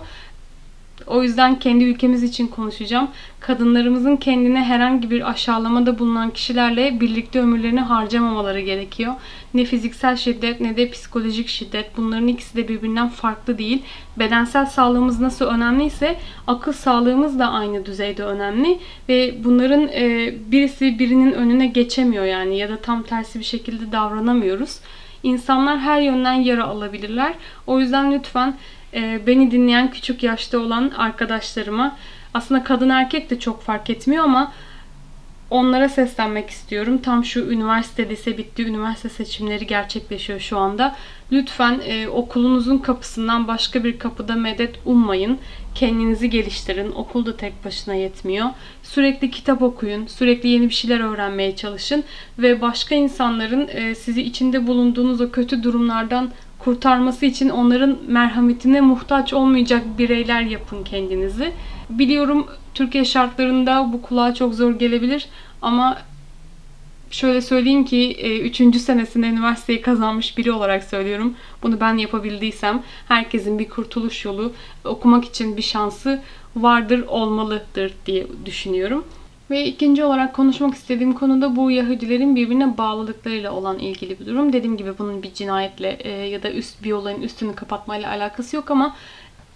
O 1.07 1.22
yüzden 1.22 1.59
kendi 1.59 1.85
ülkemiz 1.85 2.22
için 2.22 2.46
konuşacağım. 2.46 3.09
Kadınlarımızın 3.40 4.16
kendine 4.16 4.64
herhangi 4.64 5.11
bir 5.11 5.31
aşağılamada 5.31 5.98
bulunan 5.98 6.31
kişilerle 6.31 7.00
birlikte 7.00 7.40
ömürlerini 7.40 7.81
harcamamaları 7.81 8.61
gerekiyor. 8.61 9.12
Ne 9.55 9.64
fiziksel 9.64 10.16
şiddet 10.16 10.61
ne 10.61 10.76
de 10.76 10.90
psikolojik 10.90 11.48
şiddet. 11.48 11.96
Bunların 11.96 12.29
ikisi 12.29 12.56
de 12.56 12.69
birbirinden 12.69 13.08
farklı 13.08 13.58
değil. 13.58 13.83
Bedensel 14.19 14.66
sağlığımız 14.66 15.21
nasıl 15.21 15.44
önemliyse 15.44 16.16
akıl 16.46 16.73
sağlığımız 16.73 17.38
da 17.38 17.48
aynı 17.50 17.87
düzeyde 17.87 18.25
önemli. 18.25 18.79
Ve 19.08 19.44
bunların 19.44 19.88
e, 19.88 20.35
birisi 20.52 20.98
birinin 20.98 21.33
önüne 21.33 21.66
geçemiyor 21.66 22.25
yani 22.25 22.58
ya 22.58 22.69
da 22.69 22.77
tam 22.77 23.02
tersi 23.02 23.38
bir 23.38 23.44
şekilde 23.44 23.92
davranamıyoruz. 23.92 24.81
İnsanlar 25.23 25.79
her 25.79 26.00
yönden 26.00 26.35
yara 26.35 26.64
alabilirler. 26.64 27.35
O 27.66 27.81
yüzden 27.81 28.12
lütfen 28.12 28.54
e, 28.94 29.26
beni 29.26 29.50
dinleyen 29.50 29.90
küçük 29.90 30.22
yaşta 30.22 30.58
olan 30.58 30.90
arkadaşlarıma 30.96 31.96
aslında 32.34 32.64
kadın 32.64 32.88
erkek 32.88 33.30
de 33.30 33.38
çok 33.38 33.62
fark 33.62 33.90
etmiyor 33.90 34.24
ama 34.24 34.52
onlara 35.52 35.88
seslenmek 35.88 36.50
istiyorum. 36.50 36.98
Tam 36.98 37.24
şu 37.24 37.40
üniversite 37.40 38.08
lise 38.08 38.38
bitti. 38.38 38.62
Üniversite 38.62 39.08
seçimleri 39.08 39.66
gerçekleşiyor 39.66 40.40
şu 40.40 40.58
anda. 40.58 40.96
Lütfen 41.32 41.80
e, 41.84 42.08
okulunuzun 42.08 42.78
kapısından 42.78 43.48
başka 43.48 43.84
bir 43.84 43.98
kapıda 43.98 44.34
medet 44.34 44.74
ummayın. 44.84 45.38
Kendinizi 45.74 46.30
geliştirin. 46.30 46.92
Okul 46.92 47.26
da 47.26 47.36
tek 47.36 47.64
başına 47.64 47.94
yetmiyor. 47.94 48.46
Sürekli 48.82 49.30
kitap 49.30 49.62
okuyun. 49.62 50.06
Sürekli 50.06 50.48
yeni 50.48 50.68
bir 50.68 50.74
şeyler 50.74 51.00
öğrenmeye 51.00 51.56
çalışın. 51.56 52.04
Ve 52.38 52.60
başka 52.60 52.94
insanların 52.94 53.68
e, 53.68 53.94
sizi 53.94 54.22
içinde 54.22 54.66
bulunduğunuz 54.66 55.20
o 55.20 55.30
kötü 55.30 55.62
durumlardan 55.62 56.30
kurtarması 56.65 57.27
için 57.27 57.48
onların 57.48 57.98
merhametine 58.06 58.81
muhtaç 58.81 59.33
olmayacak 59.33 59.83
bireyler 59.98 60.42
yapın 60.42 60.85
kendinizi. 60.85 61.52
Biliyorum 61.90 62.46
Türkiye 62.75 63.04
şartlarında 63.04 63.90
bu 63.92 64.02
kulağa 64.02 64.35
çok 64.35 64.54
zor 64.54 64.73
gelebilir 64.73 65.29
ama 65.63 65.98
şöyle 67.10 67.40
söyleyeyim 67.40 67.85
ki 67.85 68.17
3. 68.44 68.60
E, 68.60 68.73
senesinde 68.73 69.27
üniversiteyi 69.27 69.81
kazanmış 69.81 70.38
biri 70.38 70.52
olarak 70.52 70.85
söylüyorum. 70.85 71.35
Bunu 71.63 71.81
ben 71.81 71.96
yapabildiysem 71.96 72.83
herkesin 73.08 73.58
bir 73.58 73.69
kurtuluş 73.69 74.25
yolu, 74.25 74.52
okumak 74.85 75.25
için 75.25 75.56
bir 75.56 75.63
şansı 75.63 76.23
vardır, 76.56 77.04
olmalıdır 77.08 77.92
diye 78.06 78.27
düşünüyorum. 78.44 79.04
Ve 79.50 79.64
ikinci 79.64 80.04
olarak 80.04 80.34
konuşmak 80.34 80.74
istediğim 80.74 81.12
konu 81.12 81.42
da 81.42 81.56
bu 81.56 81.70
Yahudilerin 81.70 82.36
birbirine 82.36 82.78
bağlılıklarıyla 82.78 83.52
olan 83.52 83.78
ilgili 83.78 84.20
bir 84.20 84.26
durum. 84.26 84.52
Dediğim 84.52 84.76
gibi 84.76 84.98
bunun 84.98 85.22
bir 85.22 85.34
cinayetle 85.34 85.98
e, 86.00 86.10
ya 86.10 86.42
da 86.42 86.50
üst 86.50 86.84
bir 86.84 86.92
olayın 86.92 87.22
üstünü 87.22 87.54
kapatmayla 87.54 88.10
alakası 88.10 88.56
yok 88.56 88.70
ama 88.70 88.94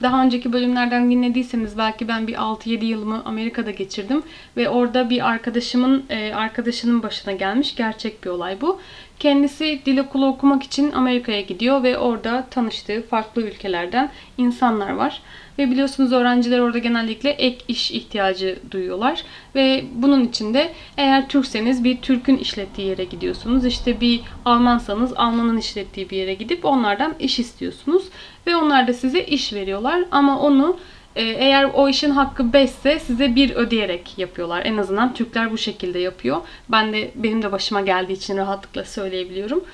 daha 0.02 0.24
önceki 0.24 0.52
bölümlerden 0.52 1.10
dinlediyseniz 1.10 1.78
belki 1.78 2.08
ben 2.08 2.26
bir 2.26 2.34
6-7 2.34 2.84
yılımı 2.84 3.22
Amerika'da 3.24 3.70
geçirdim 3.70 4.22
ve 4.56 4.68
orada 4.68 5.10
bir 5.10 5.28
arkadaşımın 5.28 6.04
e, 6.10 6.34
arkadaşının 6.34 7.02
başına 7.02 7.32
gelmiş 7.32 7.76
gerçek 7.76 8.24
bir 8.24 8.30
olay 8.30 8.60
bu. 8.60 8.80
Kendisi 9.18 9.80
dil 9.86 9.98
okulu 9.98 10.26
okumak 10.26 10.62
için 10.62 10.92
Amerika'ya 10.92 11.40
gidiyor 11.40 11.82
ve 11.82 11.98
orada 11.98 12.46
tanıştığı 12.50 13.02
farklı 13.02 13.42
ülkelerden 13.42 14.10
insanlar 14.38 14.90
var. 14.90 15.22
Ve 15.58 15.70
biliyorsunuz 15.70 16.12
öğrenciler 16.12 16.58
orada 16.58 16.78
genellikle 16.78 17.30
ek 17.30 17.58
iş 17.68 17.90
ihtiyacı 17.90 18.58
duyuyorlar. 18.70 19.22
Ve 19.54 19.84
bunun 19.94 20.24
için 20.24 20.54
de 20.54 20.72
eğer 20.96 21.28
Türkseniz 21.28 21.84
bir 21.84 21.96
Türk'ün 21.96 22.36
işlettiği 22.36 22.88
yere 22.88 23.04
gidiyorsunuz. 23.04 23.64
İşte 23.64 24.00
bir 24.00 24.20
Almansanız 24.44 25.12
Alman'ın 25.16 25.56
işlettiği 25.56 26.10
bir 26.10 26.16
yere 26.16 26.34
gidip 26.34 26.64
onlardan 26.64 27.14
iş 27.20 27.38
istiyorsunuz. 27.38 28.04
Ve 28.46 28.56
onlar 28.56 28.88
da 28.88 28.92
size 28.92 29.20
iş 29.20 29.52
veriyorlar. 29.52 30.04
Ama 30.10 30.40
onu 30.40 30.76
e, 31.16 31.22
eğer 31.22 31.70
o 31.74 31.88
işin 31.88 32.10
hakkı 32.10 32.52
5 32.52 32.70
ise 32.70 32.98
size 32.98 33.34
bir 33.34 33.50
ödeyerek 33.50 34.18
yapıyorlar. 34.18 34.62
En 34.64 34.76
azından 34.76 35.14
Türkler 35.14 35.52
bu 35.52 35.58
şekilde 35.58 35.98
yapıyor. 35.98 36.36
Ben 36.68 36.92
de 36.92 37.10
benim 37.14 37.42
de 37.42 37.52
başıma 37.52 37.80
geldiği 37.80 38.12
için 38.12 38.36
rahatlıkla 38.36 38.84
söyleyebiliyorum. 38.84 39.64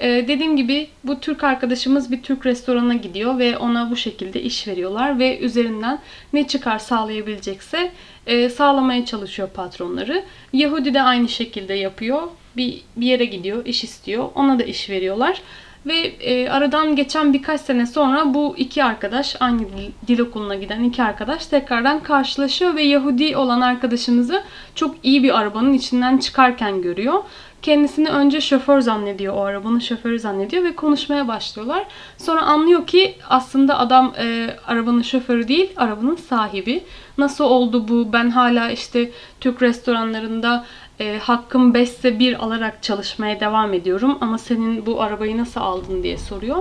Ee, 0.00 0.24
dediğim 0.28 0.56
gibi 0.56 0.88
bu 1.04 1.20
Türk 1.20 1.44
arkadaşımız 1.44 2.12
bir 2.12 2.22
Türk 2.22 2.46
restoranına 2.46 2.94
gidiyor 2.94 3.38
ve 3.38 3.58
ona 3.58 3.90
bu 3.90 3.96
şekilde 3.96 4.42
iş 4.42 4.68
veriyorlar 4.68 5.18
ve 5.18 5.38
üzerinden 5.38 5.98
ne 6.32 6.46
çıkar 6.46 6.78
sağlayabilecekse 6.78 7.90
e, 8.26 8.48
sağlamaya 8.48 9.04
çalışıyor 9.04 9.48
patronları. 9.48 10.24
Yahudi 10.52 10.94
de 10.94 11.02
aynı 11.02 11.28
şekilde 11.28 11.74
yapıyor. 11.74 12.22
Bir, 12.56 12.80
bir 12.96 13.06
yere 13.06 13.24
gidiyor, 13.24 13.66
iş 13.66 13.84
istiyor. 13.84 14.28
Ona 14.34 14.58
da 14.58 14.64
iş 14.64 14.90
veriyorlar. 14.90 15.42
Ve 15.86 15.98
e, 16.20 16.48
aradan 16.48 16.96
geçen 16.96 17.32
birkaç 17.32 17.60
sene 17.60 17.86
sonra 17.86 18.34
bu 18.34 18.54
iki 18.56 18.84
arkadaş, 18.84 19.36
aynı 19.40 19.58
dil, 19.58 19.90
dil 20.08 20.18
okuluna 20.18 20.54
giden 20.54 20.84
iki 20.84 21.02
arkadaş 21.02 21.46
tekrardan 21.46 22.02
karşılaşıyor 22.02 22.76
ve 22.76 22.82
Yahudi 22.82 23.36
olan 23.36 23.60
arkadaşımızı 23.60 24.42
çok 24.74 24.96
iyi 25.02 25.22
bir 25.22 25.38
arabanın 25.38 25.72
içinden 25.72 26.18
çıkarken 26.18 26.82
görüyor. 26.82 27.22
Kendisini 27.62 28.08
önce 28.08 28.40
şoför 28.40 28.80
zannediyor, 28.80 29.34
o 29.34 29.40
arabanın 29.40 29.78
şoförü 29.78 30.18
zannediyor 30.18 30.64
ve 30.64 30.76
konuşmaya 30.76 31.28
başlıyorlar. 31.28 31.86
Sonra 32.18 32.42
anlıyor 32.42 32.86
ki 32.86 33.14
aslında 33.28 33.78
adam 33.78 34.14
e, 34.18 34.56
arabanın 34.66 35.02
şoförü 35.02 35.48
değil, 35.48 35.72
arabanın 35.76 36.16
sahibi. 36.16 36.84
Nasıl 37.18 37.44
oldu 37.44 37.88
bu? 37.88 38.12
Ben 38.12 38.30
hala 38.30 38.70
işte 38.70 39.10
Türk 39.40 39.62
restoranlarında 39.62 40.64
e, 41.00 41.18
hakkım 41.18 41.74
5 41.74 41.88
ise 41.88 42.18
1 42.18 42.44
alarak 42.44 42.82
çalışmaya 42.82 43.40
devam 43.40 43.74
ediyorum 43.74 44.18
ama 44.20 44.38
senin 44.38 44.86
bu 44.86 45.02
arabayı 45.02 45.38
nasıl 45.38 45.60
aldın 45.60 46.02
diye 46.02 46.18
soruyor. 46.18 46.56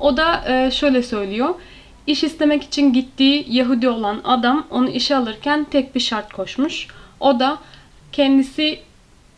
O 0.00 0.16
da 0.16 0.44
e, 0.48 0.70
şöyle 0.70 1.02
söylüyor. 1.02 1.54
İş 2.06 2.24
istemek 2.24 2.62
için 2.62 2.92
gittiği 2.92 3.46
Yahudi 3.48 3.88
olan 3.88 4.20
adam 4.24 4.66
onu 4.70 4.88
işe 4.88 5.16
alırken 5.16 5.64
tek 5.64 5.94
bir 5.94 6.00
şart 6.00 6.32
koşmuş. 6.32 6.86
O 7.20 7.40
da 7.40 7.58
kendisi 8.12 8.78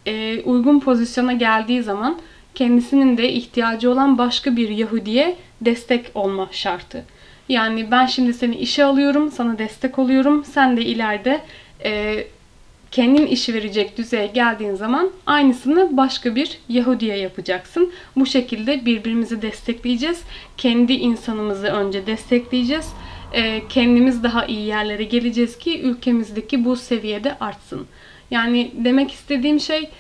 e, 0.07 0.40
uygun 0.40 0.80
pozisyona 0.80 1.32
geldiği 1.32 1.82
zaman 1.82 2.18
kendisinin 2.55 3.16
de 3.16 3.32
ihtiyacı 3.32 3.90
olan 3.90 4.18
başka 4.18 4.57
bir 4.57 4.68
Yahudi'ye 4.68 5.36
destek 5.61 6.11
olma 6.14 6.48
şartı. 6.53 7.05
Yani 7.48 7.90
ben 7.90 8.07
şimdi 8.07 8.34
seni 8.34 8.57
işe 8.57 8.84
alıyorum, 8.84 9.30
sana 9.30 9.59
destek 9.59 9.98
oluyorum. 9.98 10.44
Sen 10.44 10.76
de 10.76 10.82
ileride 10.82 11.40
e, 11.84 12.24
kendin 12.90 13.26
işi 13.26 13.55
verecek 13.55 13.98
düzeye 13.98 14.26
geldiğin 14.26 14.74
zaman 14.74 15.11
aynısını 15.26 15.96
başka 15.96 16.34
bir 16.34 16.59
Yahudi'ye 16.68 17.16
yapacaksın. 17.16 17.92
Bu 18.16 18.26
şekilde 18.26 18.86
birbirimizi 18.86 19.42
destekleyeceğiz. 19.42 20.22
Kendi 20.57 20.92
insanımızı 20.92 21.66
önce 21.66 22.07
destekleyeceğiz. 22.07 22.92
E, 23.32 23.62
kendimiz 23.68 24.22
daha 24.22 24.46
iyi 24.46 24.66
yerlere 24.66 25.05
geleceğiz 25.05 25.59
ki 25.59 25.80
ülkemizdeki 25.82 26.64
bu 26.64 26.76
seviyede 26.76 27.38
artsın. 27.38 27.86
Yani 28.33 28.70
demek 28.74 29.12
istediğim 29.12 29.61
şey 29.61 29.91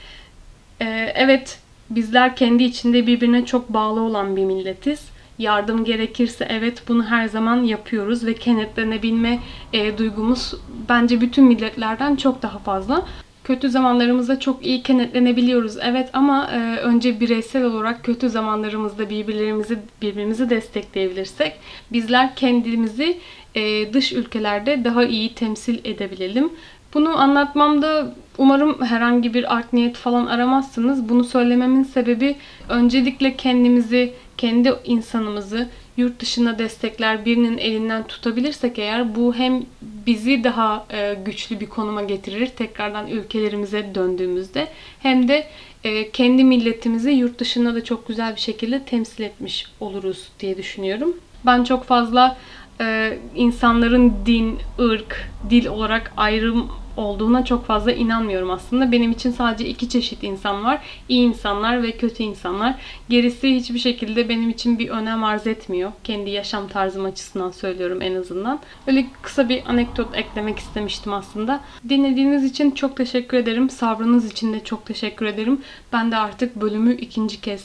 e, 0.80 1.12
evet 1.14 1.58
bizler 1.90 2.36
kendi 2.36 2.64
içinde 2.64 3.06
birbirine 3.06 3.46
çok 3.46 3.68
bağlı 3.68 4.00
olan 4.00 4.36
bir 4.36 4.44
milletiz. 4.44 5.12
Yardım 5.38 5.84
gerekirse 5.84 6.46
evet 6.50 6.82
bunu 6.88 7.04
her 7.04 7.28
zaman 7.28 7.62
yapıyoruz 7.62 8.26
ve 8.26 8.34
kenetlenebilme 8.34 9.38
e, 9.72 9.98
duygumuz 9.98 10.54
bence 10.88 11.20
bütün 11.20 11.44
milletlerden 11.44 12.16
çok 12.16 12.42
daha 12.42 12.58
fazla. 12.58 13.06
Kötü 13.44 13.70
zamanlarımızda 13.70 14.40
çok 14.40 14.66
iyi 14.66 14.82
kenetlenebiliyoruz 14.82 15.76
evet 15.82 16.10
ama 16.12 16.50
e, 16.52 16.76
önce 16.76 17.20
bireysel 17.20 17.64
olarak 17.64 18.04
kötü 18.04 18.30
zamanlarımızda 18.30 19.10
birbirlerimizi 19.10 19.78
birbirimizi 20.02 20.50
destekleyebilirsek 20.50 21.52
bizler 21.92 22.36
kendimizi 22.36 23.18
e, 23.54 23.92
dış 23.92 24.12
ülkelerde 24.12 24.84
daha 24.84 25.04
iyi 25.04 25.34
temsil 25.34 25.78
edebilelim. 25.84 26.52
Bunu 26.94 27.18
anlatmamda 27.18 28.14
umarım 28.38 28.82
herhangi 28.82 29.34
bir 29.34 29.56
art 29.56 29.72
niyet 29.72 29.96
falan 29.96 30.26
aramazsınız. 30.26 31.08
Bunu 31.08 31.24
söylememin 31.24 31.82
sebebi 31.82 32.36
öncelikle 32.68 33.36
kendimizi, 33.36 34.12
kendi 34.36 34.74
insanımızı 34.84 35.68
yurt 35.96 36.20
dışına 36.20 36.58
destekler 36.58 37.24
birinin 37.24 37.58
elinden 37.58 38.06
tutabilirsek 38.06 38.78
eğer 38.78 39.14
bu 39.14 39.34
hem 39.34 39.62
bizi 39.82 40.44
daha 40.44 40.86
e, 40.90 41.14
güçlü 41.24 41.60
bir 41.60 41.68
konuma 41.68 42.02
getirir 42.02 42.46
tekrardan 42.46 43.06
ülkelerimize 43.06 43.94
döndüğümüzde 43.94 44.68
hem 44.98 45.28
de 45.28 45.46
e, 45.84 46.10
kendi 46.10 46.44
milletimizi 46.44 47.10
yurt 47.10 47.38
dışında 47.38 47.74
da 47.74 47.84
çok 47.84 48.08
güzel 48.08 48.36
bir 48.36 48.40
şekilde 48.40 48.82
temsil 48.82 49.24
etmiş 49.24 49.66
oluruz 49.80 50.28
diye 50.40 50.56
düşünüyorum. 50.56 51.16
Ben 51.46 51.64
çok 51.64 51.84
fazla 51.84 52.36
e, 52.80 53.18
insanların 53.34 54.14
din, 54.26 54.58
ırk, 54.80 55.30
dil 55.50 55.66
olarak 55.66 56.12
ayrım 56.16 56.68
olduğuna 56.96 57.44
çok 57.44 57.66
fazla 57.66 57.92
inanmıyorum 57.92 58.50
aslında. 58.50 58.92
Benim 58.92 59.10
için 59.10 59.30
sadece 59.30 59.68
iki 59.68 59.88
çeşit 59.88 60.22
insan 60.22 60.64
var. 60.64 60.82
İyi 61.08 61.22
insanlar 61.22 61.82
ve 61.82 61.92
kötü 61.92 62.22
insanlar. 62.22 62.74
Gerisi 63.08 63.54
hiçbir 63.54 63.78
şekilde 63.78 64.28
benim 64.28 64.50
için 64.50 64.78
bir 64.78 64.88
önem 64.88 65.24
arz 65.24 65.46
etmiyor. 65.46 65.92
Kendi 66.04 66.30
yaşam 66.30 66.68
tarzım 66.68 67.04
açısından 67.04 67.50
söylüyorum 67.50 68.02
en 68.02 68.14
azından. 68.14 68.60
Öyle 68.86 69.06
kısa 69.22 69.48
bir 69.48 69.62
anekdot 69.66 70.16
eklemek 70.16 70.58
istemiştim 70.58 71.12
aslında. 71.12 71.60
Dinlediğiniz 71.88 72.44
için 72.44 72.70
çok 72.70 72.96
teşekkür 72.96 73.36
ederim. 73.36 73.70
Sabrınız 73.70 74.30
için 74.30 74.52
de 74.52 74.64
çok 74.64 74.86
teşekkür 74.86 75.26
ederim. 75.26 75.60
Ben 75.92 76.12
de 76.12 76.16
artık 76.16 76.56
bölümü 76.56 76.94
ikinci 76.94 77.40
kez 77.40 77.64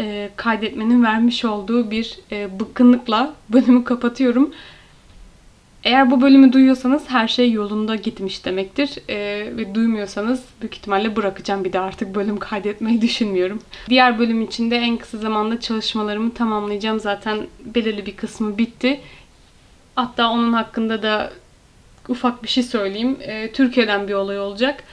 e, 0.00 0.30
kaydetmenin 0.36 1.04
vermiş 1.04 1.44
olduğu 1.44 1.90
bir 1.90 2.18
e, 2.32 2.60
bıkkınlıkla 2.60 3.34
bölümü 3.48 3.84
kapatıyorum. 3.84 4.54
Eğer 5.84 6.10
bu 6.10 6.20
bölümü 6.20 6.52
duyuyorsanız 6.52 7.10
her 7.10 7.28
şey 7.28 7.52
yolunda 7.52 7.94
gitmiş 7.94 8.44
demektir. 8.44 8.98
Ee, 9.08 9.56
ve 9.56 9.74
duymuyorsanız 9.74 10.44
büyük 10.60 10.76
ihtimalle 10.76 11.16
bırakacağım 11.16 11.64
bir 11.64 11.72
de 11.72 11.80
artık 11.80 12.14
bölüm 12.14 12.38
kaydetmeyi 12.38 13.02
düşünmüyorum. 13.02 13.62
Diğer 13.88 14.18
bölüm 14.18 14.42
için 14.42 14.70
de 14.70 14.76
en 14.76 14.96
kısa 14.96 15.18
zamanda 15.18 15.60
çalışmalarımı 15.60 16.34
tamamlayacağım. 16.34 17.00
Zaten 17.00 17.46
belirli 17.64 18.06
bir 18.06 18.16
kısmı 18.16 18.58
bitti. 18.58 19.00
Hatta 19.94 20.30
onun 20.30 20.52
hakkında 20.52 21.02
da 21.02 21.32
ufak 22.08 22.42
bir 22.42 22.48
şey 22.48 22.62
söyleyeyim. 22.62 23.16
Ee, 23.20 23.52
Türkiye'den 23.52 24.08
bir 24.08 24.14
olay 24.14 24.40
olacak. 24.40 24.84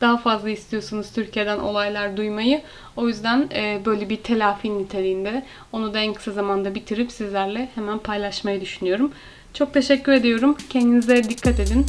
Daha 0.00 0.16
fazla 0.16 0.50
istiyorsunuz 0.50 1.12
Türkiye'den 1.12 1.58
olaylar 1.58 2.16
duymayı. 2.16 2.62
O 2.96 3.08
yüzden 3.08 3.48
e, 3.54 3.80
böyle 3.84 4.08
bir 4.08 4.16
telafi 4.16 4.78
niteliğinde 4.78 5.42
onu 5.72 5.94
da 5.94 5.98
en 5.98 6.14
kısa 6.14 6.32
zamanda 6.32 6.74
bitirip 6.74 7.12
sizlerle 7.12 7.68
hemen 7.74 7.98
paylaşmayı 7.98 8.60
düşünüyorum. 8.60 9.12
Çok 9.54 9.74
teşekkür 9.74 10.12
ediyorum. 10.12 10.56
Kendinize 10.70 11.24
dikkat 11.24 11.60
edin. 11.60 11.86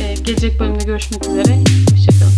Ee, 0.00 0.14
gelecek 0.14 0.60
bölümde 0.60 0.84
görüşmek 0.84 1.22
üzere. 1.26 1.58
Hoşçakalın. 1.90 2.37